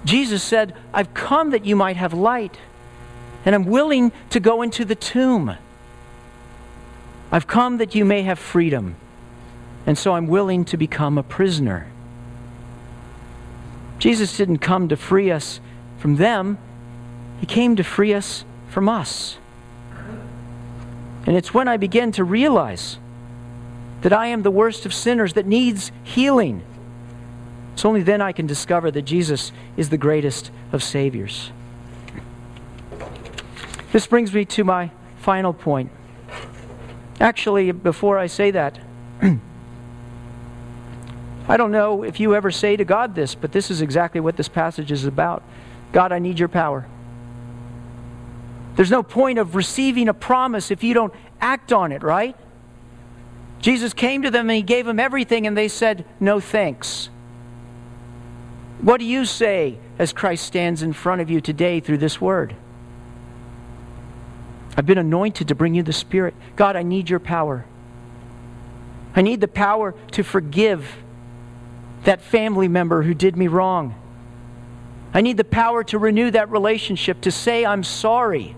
Jesus 0.05 0.43
said, 0.43 0.75
I've 0.93 1.15
come 1.15 1.49
that 1.49 1.65
you 1.65 1.75
might 1.75 1.95
have 1.95 2.13
light, 2.13 2.59
and 3.43 3.55
I'm 3.55 3.65
willing 3.65 4.11
to 4.29 4.39
go 4.39 4.61
into 4.61 4.85
the 4.85 4.93
tomb. 4.93 5.55
I've 7.31 7.47
come 7.47 7.79
that 7.79 7.95
you 7.95 8.05
may 8.05 8.21
have 8.21 8.37
freedom, 8.37 8.95
and 9.87 9.97
so 9.97 10.13
I'm 10.13 10.27
willing 10.27 10.65
to 10.65 10.77
become 10.77 11.17
a 11.17 11.23
prisoner. 11.23 11.90
Jesus 14.01 14.35
didn't 14.35 14.57
come 14.57 14.87
to 14.87 14.97
free 14.97 15.29
us 15.29 15.59
from 15.99 16.15
them, 16.15 16.57
He 17.39 17.45
came 17.45 17.75
to 17.75 17.83
free 17.83 18.15
us 18.15 18.43
from 18.67 18.89
us. 18.89 19.37
And 21.27 21.37
it's 21.37 21.53
when 21.53 21.67
I 21.67 21.77
begin 21.77 22.11
to 22.13 22.23
realize 22.23 22.97
that 24.01 24.11
I 24.11 24.25
am 24.25 24.41
the 24.41 24.49
worst 24.49 24.87
of 24.87 24.93
sinners 24.93 25.33
that 25.33 25.45
needs 25.45 25.91
healing. 26.03 26.63
It's 27.73 27.85
only 27.85 28.01
then 28.01 28.21
I 28.21 28.31
can 28.31 28.47
discover 28.47 28.89
that 28.89 29.03
Jesus 29.03 29.51
is 29.77 29.89
the 29.89 29.99
greatest 29.99 30.49
of 30.71 30.81
Saviors. 30.81 31.51
This 33.91 34.07
brings 34.07 34.33
me 34.33 34.45
to 34.45 34.63
my 34.63 34.89
final 35.19 35.53
point. 35.53 35.91
Actually, 37.19 37.71
before 37.71 38.17
I 38.17 38.25
say 38.25 38.49
that, 38.49 38.79
I 41.47 41.57
don't 41.57 41.71
know 41.71 42.03
if 42.03 42.19
you 42.19 42.35
ever 42.35 42.51
say 42.51 42.75
to 42.75 42.85
God 42.85 43.15
this, 43.15 43.35
but 43.35 43.51
this 43.51 43.71
is 43.71 43.81
exactly 43.81 44.21
what 44.21 44.37
this 44.37 44.47
passage 44.47 44.91
is 44.91 45.05
about 45.05 45.43
God, 45.91 46.13
I 46.13 46.19
need 46.19 46.39
your 46.39 46.47
power. 46.47 46.87
There's 48.75 48.91
no 48.91 49.03
point 49.03 49.37
of 49.39 49.55
receiving 49.55 50.07
a 50.07 50.13
promise 50.13 50.71
if 50.71 50.83
you 50.83 50.93
don't 50.93 51.13
act 51.41 51.73
on 51.73 51.91
it, 51.91 52.01
right? 52.01 52.35
Jesus 53.59 53.93
came 53.93 54.21
to 54.23 54.31
them 54.31 54.49
and 54.49 54.55
he 54.55 54.61
gave 54.61 54.85
them 54.85 54.99
everything, 54.99 55.45
and 55.45 55.57
they 55.57 55.67
said, 55.67 56.05
No 56.19 56.39
thanks. 56.39 57.09
What 58.81 58.99
do 58.99 59.05
you 59.05 59.25
say 59.25 59.77
as 59.99 60.13
Christ 60.13 60.45
stands 60.45 60.81
in 60.81 60.93
front 60.93 61.21
of 61.21 61.29
you 61.29 61.41
today 61.41 61.79
through 61.79 61.99
this 61.99 62.19
word? 62.19 62.55
I've 64.75 64.85
been 64.85 64.97
anointed 64.97 65.49
to 65.49 65.55
bring 65.55 65.75
you 65.75 65.83
the 65.83 65.93
Spirit. 65.93 66.33
God, 66.55 66.75
I 66.75 66.83
need 66.83 67.09
your 67.09 67.19
power. 67.19 67.65
I 69.15 69.21
need 69.21 69.41
the 69.41 69.47
power 69.47 69.93
to 70.11 70.23
forgive 70.23 70.95
that 72.03 72.21
family 72.21 72.67
member 72.67 73.03
who 73.03 73.13
did 73.13 73.35
me 73.35 73.47
wrong. 73.47 73.95
I 75.13 75.21
need 75.21 75.37
the 75.37 75.43
power 75.43 75.83
to 75.85 75.99
renew 75.99 76.31
that 76.31 76.49
relationship, 76.49 77.21
to 77.21 77.31
say, 77.31 77.65
I'm 77.65 77.83
sorry. 77.83 78.55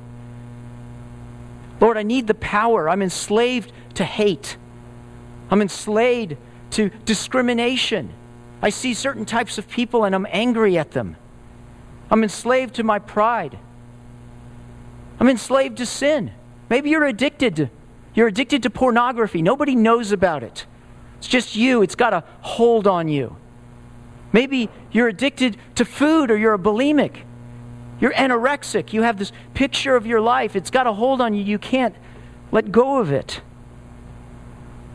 Lord, 1.80 1.98
I 1.98 2.04
need 2.04 2.28
the 2.28 2.36
power. 2.36 2.88
I'm 2.88 3.02
enslaved 3.02 3.72
to 3.96 4.06
hate. 4.06 4.58
I'm 5.50 5.62
enslaved 5.62 6.38
to 6.72 6.90
discrimination. 7.06 8.14
I 8.62 8.70
see 8.70 8.94
certain 8.94 9.26
types 9.26 9.58
of 9.58 9.68
people 9.68 10.06
and 10.06 10.16
I'm 10.16 10.28
angry 10.30 10.78
at 10.78 10.92
them. 10.92 11.18
I'm 12.10 12.24
enslaved 12.24 12.76
to 12.76 12.84
my 12.84 13.00
pride. 13.00 13.58
I'm 15.20 15.30
enslaved 15.30 15.78
to 15.78 15.86
sin. 15.86 16.32
Maybe 16.70 16.90
you're 16.90 17.06
addicted 17.06 17.70
you're 18.14 18.28
addicted 18.28 18.64
to 18.64 18.70
pornography. 18.70 19.42
Nobody 19.42 19.76
knows 19.76 20.12
about 20.12 20.44
it. 20.44 20.66
It's 21.24 21.30
just 21.30 21.56
you. 21.56 21.84
It's 21.84 21.96
got 21.96 22.12
a 22.12 22.26
hold 22.42 22.86
on 22.86 23.08
you. 23.08 23.38
Maybe 24.34 24.70
you're 24.92 25.08
addicted 25.08 25.56
to 25.76 25.86
food 25.86 26.30
or 26.30 26.36
you're 26.36 26.54
a 26.54 26.60
bulimic. 26.60 27.24
You're 28.02 28.12
anorexic. 28.12 28.92
You 28.92 29.04
have 29.04 29.18
this 29.20 29.32
picture 29.54 29.96
of 29.96 30.06
your 30.06 30.20
life. 30.20 30.54
It's 30.54 30.70
got 30.70 30.86
a 30.86 30.92
hold 30.92 31.22
on 31.22 31.34
you. 31.34 31.42
You 31.42 31.58
can't 31.58 31.96
let 32.52 32.74
go 32.74 33.00
of 33.00 33.10
it. 33.14 33.40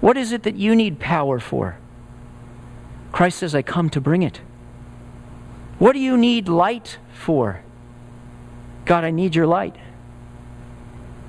What 0.02 0.18
is 0.18 0.32
it 0.32 0.42
that 0.42 0.56
you 0.56 0.76
need 0.76 0.98
power 1.00 1.40
for? 1.40 1.78
Christ 3.10 3.38
says, 3.38 3.54
I 3.54 3.62
come 3.62 3.88
to 3.88 4.00
bring 4.00 4.22
it. 4.22 4.42
What 5.78 5.94
do 5.94 5.98
you 5.98 6.18
need 6.18 6.46
light 6.46 6.98
for? 7.14 7.62
God, 8.84 9.02
I 9.02 9.10
need 9.12 9.34
your 9.34 9.46
light. 9.46 9.76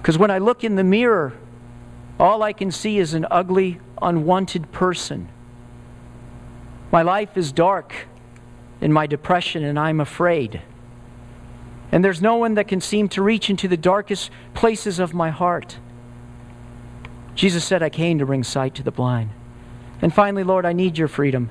Because 0.02 0.18
when 0.18 0.30
I 0.30 0.40
look 0.40 0.66
in 0.66 0.76
the 0.76 0.84
mirror, 0.84 1.38
all 2.20 2.44
I 2.44 2.52
can 2.52 2.70
see 2.70 3.00
is 3.00 3.14
an 3.14 3.26
ugly, 3.32 3.80
unwanted 4.02 4.72
person. 4.72 5.30
My 6.92 7.02
life 7.02 7.38
is 7.38 7.52
dark 7.52 8.08
in 8.82 8.92
my 8.94 9.08
depression, 9.08 9.64
and 9.64 9.78
I'm 9.78 10.00
afraid. 10.00 10.62
And 11.92 12.04
there's 12.04 12.22
no 12.22 12.36
one 12.36 12.54
that 12.56 12.68
can 12.68 12.82
seem 12.82 13.10
to 13.10 13.22
reach 13.22 13.50
into 13.50 13.68
the 13.68 13.78
darkest 13.78 14.32
places 14.54 15.00
of 15.00 15.14
my 15.14 15.30
heart. 15.30 15.78
Jesus 17.36 17.64
said, 17.64 17.82
I 17.82 17.90
came 17.90 18.20
to 18.20 18.26
bring 18.26 18.44
sight 18.44 18.76
to 18.76 18.84
the 18.84 18.92
blind. 18.92 19.32
And 20.02 20.14
finally, 20.14 20.44
Lord, 20.44 20.66
I 20.66 20.74
need 20.74 20.98
your 20.98 21.08
freedom. 21.08 21.50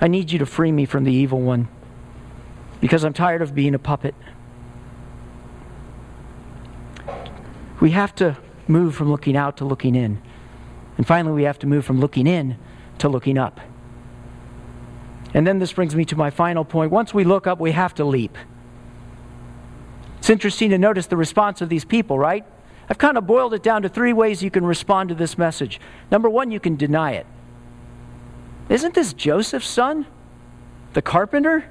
I 0.00 0.08
need 0.08 0.32
you 0.32 0.38
to 0.38 0.46
free 0.46 0.72
me 0.72 0.84
from 0.84 1.04
the 1.04 1.12
evil 1.12 1.40
one 1.40 1.68
because 2.80 3.04
I'm 3.04 3.12
tired 3.12 3.42
of 3.42 3.54
being 3.54 3.74
a 3.74 3.78
puppet. 3.78 4.14
We 7.80 7.90
have 7.92 8.14
to 8.16 8.36
move 8.66 8.94
from 8.94 9.10
looking 9.10 9.36
out 9.36 9.56
to 9.58 9.64
looking 9.64 9.94
in. 9.94 10.20
And 11.02 11.06
finally, 11.08 11.34
we 11.34 11.42
have 11.42 11.58
to 11.58 11.66
move 11.66 11.84
from 11.84 11.98
looking 11.98 12.28
in 12.28 12.56
to 12.98 13.08
looking 13.08 13.36
up. 13.36 13.58
And 15.34 15.44
then 15.44 15.58
this 15.58 15.72
brings 15.72 15.96
me 15.96 16.04
to 16.04 16.14
my 16.14 16.30
final 16.30 16.64
point. 16.64 16.92
Once 16.92 17.12
we 17.12 17.24
look 17.24 17.48
up, 17.48 17.58
we 17.58 17.72
have 17.72 17.92
to 17.94 18.04
leap. 18.04 18.38
It's 20.18 20.30
interesting 20.30 20.70
to 20.70 20.78
notice 20.78 21.08
the 21.08 21.16
response 21.16 21.60
of 21.60 21.68
these 21.68 21.84
people, 21.84 22.20
right? 22.20 22.44
I've 22.88 22.98
kind 22.98 23.18
of 23.18 23.26
boiled 23.26 23.52
it 23.52 23.64
down 23.64 23.82
to 23.82 23.88
three 23.88 24.12
ways 24.12 24.44
you 24.44 24.50
can 24.52 24.64
respond 24.64 25.08
to 25.08 25.16
this 25.16 25.36
message. 25.36 25.80
Number 26.12 26.30
one, 26.30 26.52
you 26.52 26.60
can 26.60 26.76
deny 26.76 27.14
it. 27.14 27.26
Isn't 28.68 28.94
this 28.94 29.12
Joseph's 29.12 29.66
son? 29.66 30.06
The 30.92 31.02
carpenter? 31.02 31.68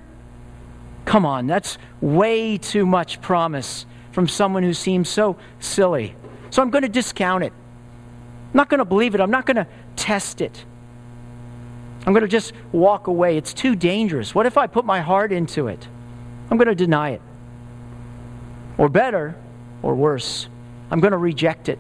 Come 1.06 1.26
on, 1.26 1.48
that's 1.48 1.78
way 2.02 2.58
too 2.58 2.86
much 2.86 3.22
promise 3.22 3.86
from 4.12 4.28
someone 4.28 4.64
who 4.64 4.74
seems 4.74 5.08
so 5.08 5.38
silly. 5.58 6.18
So 6.50 6.62
I'm 6.62 6.70
going 6.70 6.82
to 6.82 6.90
discount 6.90 7.46
it. 7.46 7.54
I'm 8.52 8.58
not 8.58 8.70
going 8.70 8.80
to 8.80 8.86
believe 8.86 9.16
it. 9.16 9.22
I'm 9.22 9.32
not 9.32 9.46
going 9.46 9.56
to 9.56 9.68
test 9.96 10.42
it. 10.42 10.66
I'm 12.06 12.12
going 12.12 12.24
to 12.24 12.28
just 12.28 12.52
walk 12.74 13.08
away. 13.08 13.38
It's 13.38 13.54
too 13.54 13.76
dangerous. 13.76 14.36
What 14.36 14.46
if 14.46 14.58
I 14.58 14.68
put 14.68 14.84
my 14.84 15.00
heart 15.00 15.32
into 15.32 15.68
it? 15.68 15.88
I'm 16.50 16.58
going 16.58 16.68
to 16.68 16.76
deny 16.76 17.12
it. 17.12 17.22
Or 18.78 18.90
better, 18.90 19.36
or 19.82 19.96
worse, 19.96 20.50
I'm 20.90 21.00
going 21.00 21.12
to 21.12 21.18
reject 21.18 21.70
it. 21.70 21.80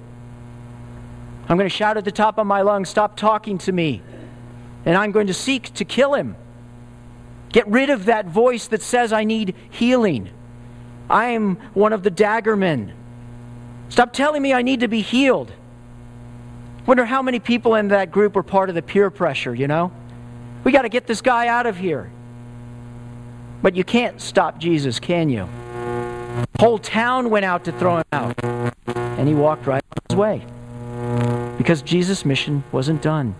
I'm 1.49 1.57
going 1.57 1.69
to 1.69 1.75
shout 1.75 1.97
at 1.97 2.05
the 2.05 2.11
top 2.11 2.37
of 2.37 2.47
my 2.47 2.61
lungs, 2.61 2.87
Stop 2.87 3.17
talking 3.17 3.57
to 3.59 3.71
me. 3.71 4.01
And 4.85 4.95
I'm 4.95 5.11
going 5.11 5.27
to 5.27 5.33
seek 5.33 5.73
to 5.73 5.85
kill 5.85 6.13
him. 6.13 6.37
Get 7.51 7.67
rid 7.67 7.89
of 7.89 8.05
that 8.05 8.27
voice 8.27 8.67
that 8.67 8.81
says 8.81 9.11
I 9.11 9.25
need 9.25 9.55
healing. 9.69 10.29
I 11.09 11.25
am 11.31 11.57
one 11.73 11.91
of 11.91 12.03
the 12.03 12.11
daggermen. 12.11 12.93
Stop 13.89 14.13
telling 14.13 14.41
me 14.41 14.53
I 14.53 14.61
need 14.61 14.79
to 14.79 14.87
be 14.87 15.01
healed. 15.01 15.51
Wonder 16.85 17.05
how 17.05 17.21
many 17.21 17.39
people 17.39 17.75
in 17.75 17.89
that 17.89 18.11
group 18.11 18.35
were 18.35 18.43
part 18.43 18.69
of 18.69 18.75
the 18.75 18.81
peer 18.81 19.09
pressure, 19.09 19.53
you 19.53 19.67
know? 19.67 19.91
We 20.63 20.71
got 20.71 20.81
to 20.81 20.89
get 20.89 21.07
this 21.07 21.21
guy 21.21 21.47
out 21.47 21.65
of 21.65 21.77
here. 21.77 22.11
But 23.61 23.75
you 23.75 23.83
can't 23.83 24.19
stop 24.19 24.59
Jesus, 24.59 24.99
can 24.99 25.29
you? 25.29 25.47
Whole 26.59 26.79
town 26.79 27.29
went 27.29 27.45
out 27.45 27.63
to 27.65 27.71
throw 27.71 27.97
him 27.97 28.03
out. 28.11 28.35
And 28.43 29.27
he 29.27 29.35
walked 29.35 29.67
right 29.67 29.83
on 29.91 30.03
his 30.09 30.15
way. 30.17 30.45
Because 31.57 31.81
Jesus' 31.81 32.25
mission 32.25 32.63
wasn't 32.71 33.01
done. 33.01 33.35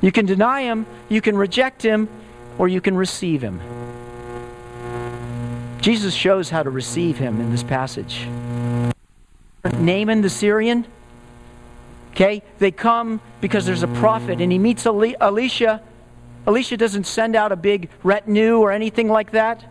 You 0.00 0.10
can 0.10 0.24
deny 0.24 0.62
him, 0.62 0.86
you 1.10 1.20
can 1.20 1.36
reject 1.36 1.82
him, 1.82 2.08
or 2.56 2.68
you 2.68 2.80
can 2.80 2.96
receive 2.96 3.42
him. 3.42 3.60
Jesus 5.80 6.14
shows 6.14 6.50
how 6.50 6.62
to 6.62 6.70
receive 6.70 7.18
him 7.18 7.40
in 7.40 7.50
this 7.50 7.62
passage. 7.62 8.26
Naaman 9.64 10.22
the 10.22 10.30
Syrian, 10.30 10.86
okay, 12.20 12.42
they 12.58 12.70
come 12.70 13.20
because 13.40 13.64
there's 13.64 13.82
a 13.82 13.88
prophet, 13.88 14.40
and 14.40 14.52
he 14.52 14.58
meets 14.58 14.84
Elisha. 14.84 15.82
Elisha 16.46 16.76
doesn't 16.76 17.04
send 17.06 17.34
out 17.34 17.52
a 17.52 17.56
big 17.56 17.88
retinue 18.02 18.58
or 18.58 18.72
anything 18.72 19.08
like 19.08 19.30
that. 19.32 19.64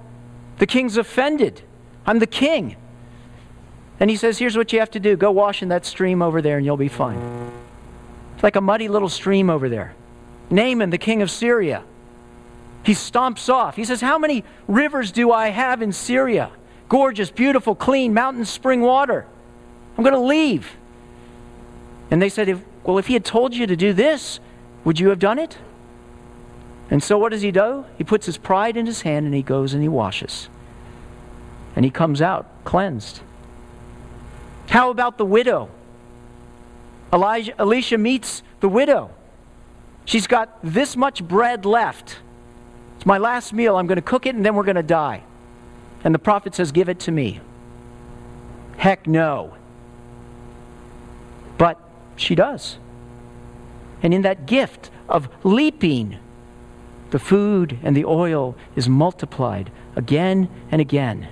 The 0.58 0.66
king's 0.66 0.98
offended. 0.98 1.62
I'm 2.06 2.20
the 2.20 2.28
king. 2.28 2.76
And 4.00 4.10
he 4.10 4.16
says, 4.16 4.40
Here's 4.40 4.58
what 4.58 4.74
you 4.74 4.80
have 4.80 4.92
to 4.92 5.00
do 5.00 5.16
go 5.16 5.32
wash 5.32 5.62
in 5.62 5.70
that 5.70 5.86
stream 5.86 6.22
over 6.22 6.42
there, 6.42 6.58
and 6.58 6.66
you'll 6.66 6.78
be 6.78 6.88
fine. 6.88 7.52
It's 8.34 8.44
like 8.44 8.56
a 8.56 8.62
muddy 8.62 8.88
little 8.88 9.10
stream 9.10 9.50
over 9.50 9.70
there. 9.70 9.94
Naaman, 10.50 10.90
the 10.90 10.98
king 10.98 11.22
of 11.22 11.30
Syria, 11.30 11.84
he 12.84 12.94
stomps 12.94 13.54
off. 13.54 13.76
He 13.76 13.84
says, 13.84 14.02
How 14.02 14.18
many 14.18 14.44
rivers 14.68 15.12
do 15.12 15.32
I 15.32 15.50
have 15.50 15.82
in 15.82 15.92
Syria? 15.92 16.52
Gorgeous, 16.88 17.30
beautiful, 17.30 17.76
clean, 17.76 18.14
mountain 18.14 18.46
spring 18.46 18.82
water. 18.82 19.28
I'm 19.98 20.04
going 20.04 20.16
to 20.16 20.20
leave. 20.20 20.76
And 22.12 22.22
they 22.22 22.30
said, 22.30 22.64
Well, 22.84 22.98
if 22.98 23.08
he 23.08 23.14
had 23.14 23.26
told 23.26 23.56
you 23.56 23.68
to 23.68 23.76
do 23.76 23.94
this, 23.94 24.40
would 24.84 25.00
you 25.00 25.10
have 25.10 25.20
done 25.20 25.40
it? 25.40 25.58
And 26.90 27.04
so 27.04 27.18
what 27.18 27.30
does 27.30 27.42
he 27.42 27.52
do? 27.52 27.86
He 27.98 28.04
puts 28.04 28.26
his 28.26 28.38
pride 28.38 28.76
in 28.76 28.86
his 28.86 29.02
hand 29.02 29.26
and 29.26 29.36
he 29.36 29.44
goes 29.44 29.74
and 29.74 29.82
he 29.82 29.90
washes. 29.90 30.50
and 31.76 31.86
he 31.86 31.92
comes 31.92 32.22
out 32.22 32.48
cleansed. 32.66 33.22
How 34.70 34.90
about 34.90 35.18
the 35.18 35.26
widow? 35.26 35.70
Elijah, 37.14 37.54
Elisha 37.60 37.98
meets 37.98 38.44
the 38.60 38.70
widow. 38.70 39.12
She's 40.06 40.28
got 40.28 40.58
this 40.64 40.98
much 40.98 41.24
bread 41.24 41.66
left. 41.66 42.18
It's 42.98 43.06
my 43.06 43.18
last 43.18 43.54
meal. 43.54 43.78
I'm 43.78 43.88
going 43.88 43.96
to 43.96 44.02
cook 44.02 44.26
it 44.26 44.36
and 44.36 44.46
then 44.46 44.56
we're 44.56 44.64
going 44.64 44.76
to 44.76 44.84
die. 44.84 45.24
And 46.04 46.14
the 46.14 46.20
prophet 46.20 46.56
says, 46.56 46.72
Give 46.72 46.90
it 46.90 47.00
to 47.02 47.12
me. 47.12 47.40
Heck 48.78 49.08
no. 49.08 49.54
But 51.58 51.80
she 52.20 52.36
does. 52.36 52.78
And 54.02 54.14
in 54.14 54.22
that 54.22 54.46
gift 54.46 54.92
of 55.08 55.30
leaping, 55.44 56.18
the 57.12 57.20
food 57.20 57.80
and 57.84 57.96
the 57.96 58.06
oil 58.06 58.56
is 58.76 58.88
multiplied 58.88 59.72
again 59.96 60.50
and 60.72 60.80
again. 60.80 61.28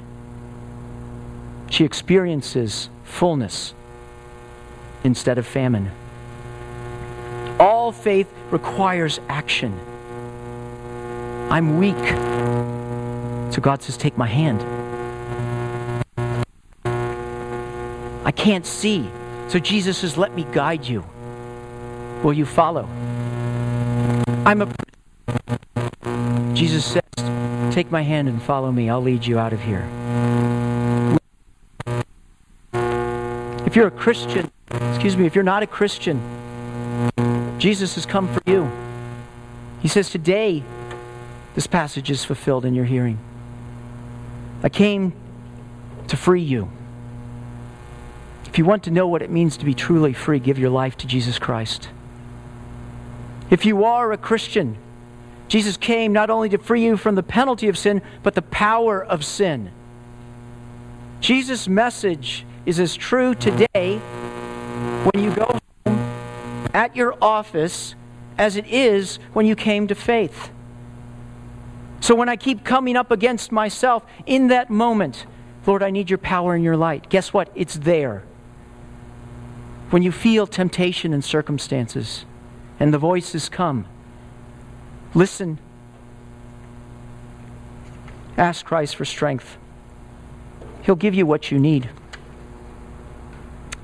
She 1.69 1.83
experiences 1.83 2.89
fullness 3.03 3.73
instead 5.03 5.37
of 5.37 5.45
famine. 5.45 5.91
All 7.59 7.91
faith 7.91 8.31
requires 8.51 9.19
action. 9.29 9.77
I'm 11.49 11.77
weak. 11.77 11.95
So 13.53 13.61
God 13.61 13.81
says, 13.81 13.97
Take 13.97 14.17
my 14.17 14.27
hand. 14.27 14.61
I 18.25 18.31
can't 18.31 18.65
see. 18.65 19.09
So 19.49 19.59
Jesus 19.59 19.97
says, 19.97 20.17
Let 20.17 20.35
me 20.35 20.45
guide 20.51 20.85
you. 20.85 21.05
Will 22.23 22.33
you 22.33 22.45
follow? 22.45 22.83
I'm 24.45 24.61
a. 24.61 24.73
Jesus 26.53 26.85
says, 26.85 27.73
Take 27.73 27.89
my 27.91 28.01
hand 28.01 28.27
and 28.27 28.41
follow 28.41 28.71
me. 28.71 28.89
I'll 28.89 29.01
lead 29.01 29.25
you 29.25 29.39
out 29.39 29.53
of 29.53 29.61
here. 29.61 29.87
If 33.65 33.75
you're 33.75 33.87
a 33.87 33.91
Christian, 33.91 34.51
excuse 34.69 35.15
me, 35.15 35.25
if 35.25 35.35
you're 35.35 35.43
not 35.43 35.63
a 35.63 35.67
Christian, 35.67 36.19
Jesus 37.57 37.95
has 37.95 38.05
come 38.05 38.27
for 38.33 38.41
you. 38.45 38.69
He 39.81 39.87
says, 39.87 40.09
Today, 40.09 40.63
this 41.55 41.67
passage 41.67 42.11
is 42.11 42.25
fulfilled 42.25 42.65
in 42.65 42.73
your 42.73 42.85
hearing. 42.85 43.17
I 44.63 44.69
came 44.69 45.13
to 46.07 46.17
free 46.17 46.41
you. 46.41 46.69
If 48.47 48.57
you 48.57 48.65
want 48.65 48.83
to 48.83 48.91
know 48.91 49.07
what 49.07 49.21
it 49.21 49.29
means 49.29 49.57
to 49.57 49.65
be 49.65 49.73
truly 49.73 50.13
free, 50.13 50.39
give 50.39 50.57
your 50.57 50.69
life 50.69 50.97
to 50.97 51.07
Jesus 51.07 51.37
Christ. 51.37 51.89
If 53.49 53.65
you 53.65 53.83
are 53.83 54.11
a 54.11 54.17
Christian, 54.17 54.77
Jesus 55.47 55.77
came 55.77 56.11
not 56.11 56.29
only 56.29 56.49
to 56.49 56.57
free 56.57 56.83
you 56.83 56.97
from 56.97 57.15
the 57.15 57.23
penalty 57.23 57.67
of 57.67 57.77
sin, 57.77 58.01
but 58.23 58.35
the 58.35 58.41
power 58.41 59.03
of 59.03 59.23
sin. 59.23 59.71
Jesus' 61.19 61.67
message 61.67 62.45
is 62.65 62.79
as 62.79 62.95
true 62.95 63.35
today 63.35 63.97
when 63.97 65.23
you 65.23 65.33
go 65.33 65.59
home 65.85 66.69
at 66.73 66.95
your 66.95 67.15
office 67.21 67.95
as 68.37 68.55
it 68.55 68.65
is 68.67 69.17
when 69.33 69.45
you 69.45 69.55
came 69.55 69.87
to 69.87 69.95
faith. 69.95 70.51
So 71.99 72.13
when 72.15 72.29
I 72.29 72.35
keep 72.35 72.63
coming 72.63 72.95
up 72.95 73.11
against 73.11 73.51
myself 73.51 74.05
in 74.25 74.47
that 74.47 74.69
moment, 74.69 75.25
Lord, 75.65 75.83
I 75.83 75.89
need 75.89 76.09
your 76.09 76.19
power 76.19 76.53
and 76.53 76.63
your 76.63 76.77
light. 76.77 77.09
Guess 77.09 77.33
what? 77.33 77.51
It's 77.55 77.75
there 77.75 78.23
when 79.89 80.03
you 80.03 80.11
feel 80.11 80.45
temptation 80.45 81.13
and 81.13 81.23
circumstances 81.23 82.25
and 82.79 82.93
the 82.93 82.97
voices 82.97 83.49
come, 83.49 83.85
listen. 85.13 85.59
Ask 88.37 88.65
Christ 88.65 88.95
for 88.95 89.05
strength. 89.05 89.57
He'll 90.83 90.95
give 90.95 91.15
you 91.15 91.25
what 91.25 91.51
you 91.51 91.59
need. 91.59 91.89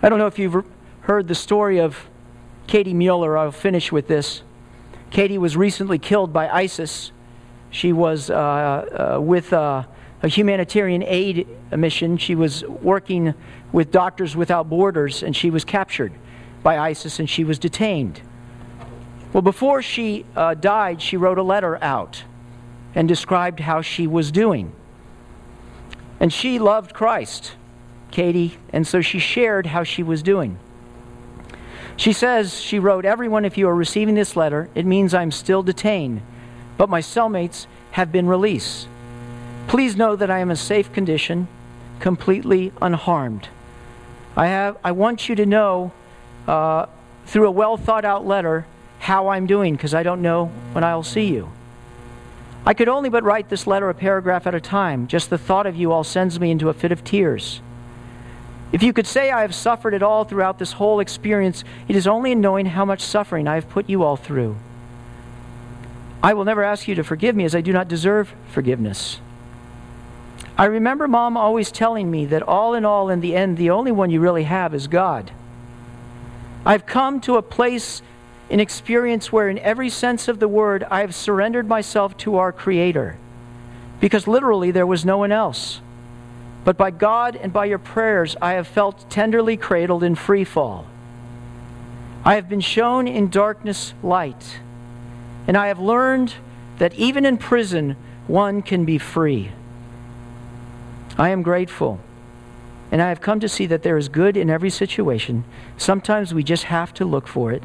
I 0.01 0.09
don't 0.09 0.19
know 0.19 0.27
if 0.27 0.37
you've 0.37 0.65
heard 1.01 1.27
the 1.27 1.35
story 1.35 1.79
of 1.79 2.09
Katie 2.67 2.93
Mueller. 2.93 3.37
I'll 3.37 3.51
finish 3.51 3.91
with 3.91 4.07
this. 4.07 4.43
Katie 5.09 5.37
was 5.37 5.55
recently 5.55 5.97
killed 5.97 6.33
by 6.33 6.49
ISIS. 6.49 7.11
She 7.69 7.93
was 7.93 8.29
uh, 8.29 9.15
uh, 9.15 9.21
with 9.21 9.53
uh, 9.53 9.83
a 10.23 10.27
humanitarian 10.29 11.03
aid 11.03 11.47
mission. 11.71 12.17
She 12.17 12.33
was 12.33 12.63
working 12.63 13.33
with 13.71 13.91
Doctors 13.91 14.35
Without 14.35 14.69
Borders, 14.69 15.21
and 15.21 15.35
she 15.35 15.49
was 15.49 15.65
captured 15.65 16.13
by 16.63 16.79
ISIS 16.79 17.19
and 17.19 17.29
she 17.29 17.43
was 17.43 17.59
detained. 17.59 18.21
Well, 19.33 19.41
before 19.41 19.81
she 19.81 20.25
uh, 20.35 20.53
died, 20.53 21.01
she 21.01 21.17
wrote 21.17 21.37
a 21.37 21.43
letter 21.43 21.77
out 21.83 22.23
and 22.95 23.07
described 23.07 23.59
how 23.59 23.81
she 23.81 24.07
was 24.07 24.31
doing. 24.31 24.71
And 26.19 26.31
she 26.31 26.57
loved 26.57 26.93
Christ, 26.93 27.55
Katie, 28.11 28.57
and 28.71 28.87
so 28.87 29.01
she 29.01 29.19
shared 29.19 29.67
how 29.67 29.83
she 29.83 30.03
was 30.03 30.23
doing. 30.23 30.57
She 31.97 32.13
says, 32.13 32.61
she 32.61 32.79
wrote, 32.79 33.05
Everyone, 33.05 33.43
if 33.43 33.57
you 33.57 33.67
are 33.67 33.75
receiving 33.75 34.15
this 34.15 34.35
letter, 34.35 34.69
it 34.73 34.85
means 34.85 35.13
I'm 35.13 35.31
still 35.31 35.63
detained, 35.63 36.21
but 36.77 36.89
my 36.89 37.01
cellmates 37.01 37.65
have 37.91 38.11
been 38.11 38.27
released. 38.27 38.87
Please 39.67 39.95
know 39.95 40.15
that 40.15 40.29
I 40.29 40.39
am 40.39 40.49
in 40.49 40.55
safe 40.55 40.91
condition, 40.93 41.47
completely 41.99 42.71
unharmed. 42.81 43.49
I, 44.35 44.47
have, 44.47 44.77
I 44.83 44.91
want 44.91 45.29
you 45.29 45.35
to 45.35 45.45
know 45.45 45.91
uh, 46.47 46.87
through 47.25 47.47
a 47.47 47.51
well 47.51 47.77
thought 47.77 48.05
out 48.05 48.25
letter 48.25 48.65
how 48.99 49.29
I'm 49.29 49.47
doing 49.47 49.75
because 49.75 49.93
I 49.93 50.03
don't 50.03 50.21
know 50.21 50.45
when 50.71 50.83
I'll 50.83 51.03
see 51.03 51.25
you. 51.25 51.51
I 52.65 52.73
could 52.73 52.87
only 52.87 53.09
but 53.09 53.23
write 53.23 53.49
this 53.49 53.67
letter 53.67 53.89
a 53.89 53.93
paragraph 53.93 54.47
at 54.47 54.55
a 54.55 54.61
time. 54.61 55.07
Just 55.07 55.29
the 55.29 55.37
thought 55.37 55.65
of 55.65 55.75
you 55.75 55.91
all 55.91 56.03
sends 56.03 56.39
me 56.39 56.51
into 56.51 56.69
a 56.69 56.73
fit 56.73 56.91
of 56.91 57.03
tears. 57.03 57.61
If 58.71 58.81
you 58.81 58.93
could 58.93 59.05
say 59.05 59.29
I 59.29 59.41
have 59.41 59.53
suffered 59.53 59.93
at 59.93 60.01
all 60.01 60.23
throughout 60.23 60.59
this 60.59 60.73
whole 60.73 60.99
experience, 60.99 61.63
it 61.87 61.95
is 61.95 62.07
only 62.07 62.31
in 62.31 62.41
knowing 62.41 62.65
how 62.65 62.85
much 62.85 63.01
suffering 63.01 63.47
I 63.47 63.55
have 63.55 63.69
put 63.69 63.89
you 63.89 64.01
all 64.03 64.15
through. 64.15 64.55
I 66.23 66.33
will 66.33 66.45
never 66.45 66.63
ask 66.63 66.87
you 66.87 66.95
to 66.95 67.03
forgive 67.03 67.35
me 67.35 67.43
as 67.43 67.53
I 67.53 67.61
do 67.61 67.73
not 67.73 67.89
deserve 67.89 68.33
forgiveness. 68.47 69.19
I 70.63 70.67
remember 70.67 71.09
mom 71.09 71.35
always 71.35 71.73
telling 71.73 72.09
me 72.09 72.25
that 72.27 72.41
all 72.41 72.73
in 72.73 72.85
all, 72.85 73.09
in 73.09 73.19
the 73.19 73.35
end, 73.35 73.57
the 73.57 73.71
only 73.71 73.91
one 73.91 74.09
you 74.09 74.21
really 74.21 74.45
have 74.45 74.73
is 74.73 74.87
God. 74.87 75.29
I've 76.65 76.85
come 76.85 77.19
to 77.19 77.35
a 77.35 77.41
place 77.41 78.01
in 78.49 78.61
experience 78.61 79.29
where, 79.29 79.49
in 79.49 79.59
every 79.59 79.89
sense 79.89 80.29
of 80.29 80.39
the 80.39 80.47
word, 80.47 80.85
I 80.89 81.01
have 81.01 81.13
surrendered 81.13 81.67
myself 81.67 82.15
to 82.19 82.37
our 82.37 82.53
Creator. 82.53 83.17
Because 83.99 84.25
literally, 84.25 84.71
there 84.71 84.87
was 84.87 85.03
no 85.03 85.17
one 85.17 85.33
else. 85.33 85.81
But 86.63 86.77
by 86.77 86.91
God 86.91 87.35
and 87.35 87.51
by 87.51 87.65
your 87.65 87.77
prayers, 87.77 88.37
I 88.41 88.53
have 88.53 88.65
felt 88.65 89.09
tenderly 89.09 89.57
cradled 89.57 90.01
in 90.01 90.15
free 90.15 90.45
fall. 90.45 90.87
I 92.23 92.35
have 92.35 92.47
been 92.47 92.61
shown 92.61 93.05
in 93.05 93.29
darkness 93.29 93.93
light. 94.01 94.61
And 95.45 95.57
I 95.57 95.67
have 95.67 95.79
learned 95.79 96.35
that 96.77 96.93
even 96.93 97.25
in 97.25 97.37
prison, 97.37 97.97
one 98.27 98.61
can 98.61 98.85
be 98.85 98.97
free. 98.97 99.51
I 101.17 101.29
am 101.29 101.43
grateful. 101.43 101.99
And 102.91 103.01
I 103.01 103.09
have 103.09 103.21
come 103.21 103.39
to 103.39 103.49
see 103.49 103.65
that 103.67 103.83
there 103.83 103.97
is 103.97 104.09
good 104.09 104.37
in 104.37 104.49
every 104.49 104.69
situation. 104.69 105.45
Sometimes 105.77 106.33
we 106.33 106.43
just 106.43 106.65
have 106.65 106.93
to 106.95 107.05
look 107.05 107.27
for 107.27 107.51
it. 107.51 107.63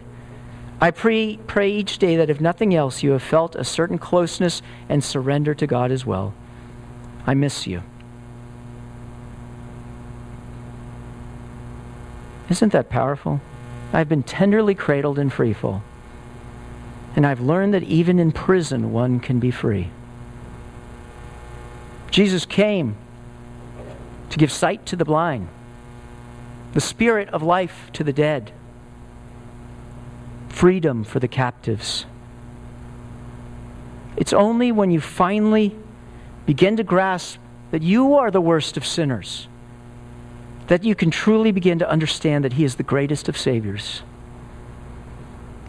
I 0.81 0.91
pray, 0.91 1.39
pray 1.47 1.71
each 1.71 1.99
day 1.99 2.17
that 2.17 2.31
if 2.31 2.41
nothing 2.41 2.75
else, 2.75 3.03
you 3.03 3.11
have 3.11 3.23
felt 3.23 3.57
a 3.57 3.65
certain 3.65 3.99
closeness 3.99 4.63
and 4.89 5.03
surrender 5.03 5.55
to 5.55 5.67
God 5.67 5.91
as 5.91 6.07
well. 6.07 6.35
I 7.27 7.35
miss 7.35 7.67
you. 7.67 7.83
Isn't 12.49 12.73
that 12.73 12.89
powerful? 12.89 13.41
I've 13.93 14.09
been 14.09 14.23
tenderly 14.23 14.75
cradled 14.75 15.19
in 15.19 15.31
freefall. 15.31 15.83
And 17.17 17.27
I've 17.27 17.41
learned 17.41 17.75
that 17.75 17.83
even 17.83 18.19
in 18.19 18.33
prison, 18.33 18.93
one 18.93 19.21
can 19.21 19.41
be 19.41 19.51
free. 19.51 19.91
Jesus 22.11 22.47
came 22.47 22.97
to 24.31 24.39
give 24.39 24.53
sight 24.53 24.85
to 24.87 24.97
the 24.97 25.05
blind, 25.05 25.49
the 26.75 26.81
spirit 26.81 27.29
of 27.31 27.43
life 27.43 27.91
to 27.95 28.05
the 28.05 28.13
dead, 28.13 28.53
freedom 30.49 31.05
for 31.05 31.21
the 31.21 31.29
captives. 31.29 32.07
It's 34.17 34.33
only 34.33 34.73
when 34.73 34.91
you 34.91 35.01
finally 35.01 35.77
begin 36.47 36.77
to 36.77 36.83
grasp 36.83 37.39
that 37.71 37.83
you 37.83 38.15
are 38.15 38.31
the 38.31 38.41
worst 38.41 38.77
of 38.77 38.85
sinners 38.85 39.49
that 40.69 40.85
you 40.85 40.95
can 40.95 41.11
truly 41.11 41.51
begin 41.51 41.79
to 41.79 41.89
understand 41.89 42.45
that 42.45 42.53
He 42.53 42.65
is 42.65 42.77
the 42.77 42.83
greatest 42.83 43.29
of 43.29 43.37
Saviors. 43.37 44.03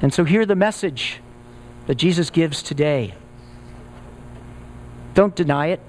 And 0.01 0.13
so, 0.13 0.23
hear 0.25 0.45
the 0.45 0.55
message 0.55 1.21
that 1.87 1.95
Jesus 1.95 2.29
gives 2.29 2.61
today. 2.61 3.15
Don't 5.13 5.35
deny 5.35 5.67
it, 5.67 5.79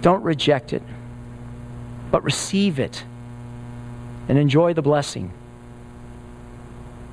don't 0.00 0.22
reject 0.22 0.72
it 0.72 0.82
but 2.10 2.24
receive 2.24 2.78
it 2.78 3.04
and 4.28 4.38
enjoy 4.38 4.74
the 4.74 4.82
blessing. 4.82 5.32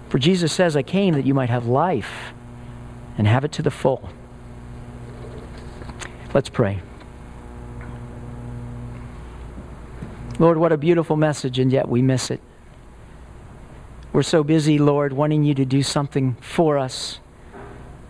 For 0.09 0.19
Jesus 0.19 0.53
says, 0.53 0.75
I 0.75 0.83
came 0.83 1.13
that 1.15 1.25
you 1.25 1.33
might 1.33 1.49
have 1.49 1.65
life 1.65 2.33
and 3.17 3.27
have 3.27 3.43
it 3.43 3.51
to 3.53 3.61
the 3.61 3.71
full. 3.71 4.09
Let's 6.33 6.49
pray. 6.49 6.81
Lord, 10.39 10.57
what 10.57 10.71
a 10.71 10.77
beautiful 10.77 11.15
message, 11.15 11.57
and 11.57 11.71
yet 11.71 11.89
we 11.89 12.01
miss 12.01 12.29
it. 12.29 12.39
We're 14.13 14.23
so 14.23 14.43
busy, 14.43 14.77
Lord, 14.77 15.13
wanting 15.13 15.43
you 15.43 15.53
to 15.55 15.65
do 15.65 15.81
something 15.81 16.35
for 16.41 16.77
us 16.77 17.19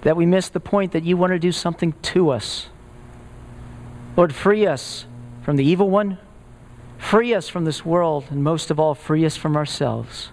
that 0.01 0.15
we 0.15 0.25
miss 0.25 0.49
the 0.49 0.59
point 0.59 0.91
that 0.91 1.03
you 1.03 1.17
want 1.17 1.31
to 1.31 1.39
do 1.39 1.51
something 1.51 1.93
to 2.01 2.29
us. 2.29 2.67
Lord, 4.15 4.33
free 4.33 4.65
us 4.65 5.05
from 5.41 5.55
the 5.55 5.65
evil 5.65 5.89
one, 5.89 6.17
free 6.98 7.34
us 7.34 7.48
from 7.50 7.66
this 7.66 7.86
world, 7.86 8.26
and 8.30 8.43
most 8.43 8.72
of 8.72 8.80
all, 8.80 8.95
free 8.95 9.26
us 9.26 9.36
from 9.36 9.56
ourselves. 9.56 10.32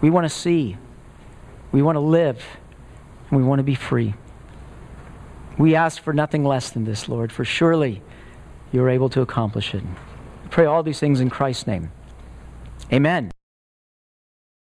We 0.00 0.10
want 0.10 0.24
to 0.24 0.30
see, 0.30 0.76
we 1.72 1.82
want 1.82 1.96
to 1.96 2.00
live, 2.00 2.44
and 3.30 3.38
we 3.38 3.44
want 3.44 3.58
to 3.60 3.64
be 3.64 3.74
free. 3.74 4.14
We 5.58 5.74
ask 5.74 6.02
for 6.02 6.12
nothing 6.12 6.44
less 6.44 6.70
than 6.70 6.84
this, 6.84 7.08
Lord, 7.08 7.32
for 7.32 7.44
surely 7.44 8.02
you're 8.72 8.90
able 8.90 9.08
to 9.10 9.20
accomplish 9.22 9.74
it. 9.74 9.82
I 10.44 10.48
pray 10.48 10.66
all 10.66 10.82
these 10.82 11.00
things 11.00 11.20
in 11.20 11.30
Christ's 11.30 11.66
name. 11.66 11.90
Amen. 12.92 13.35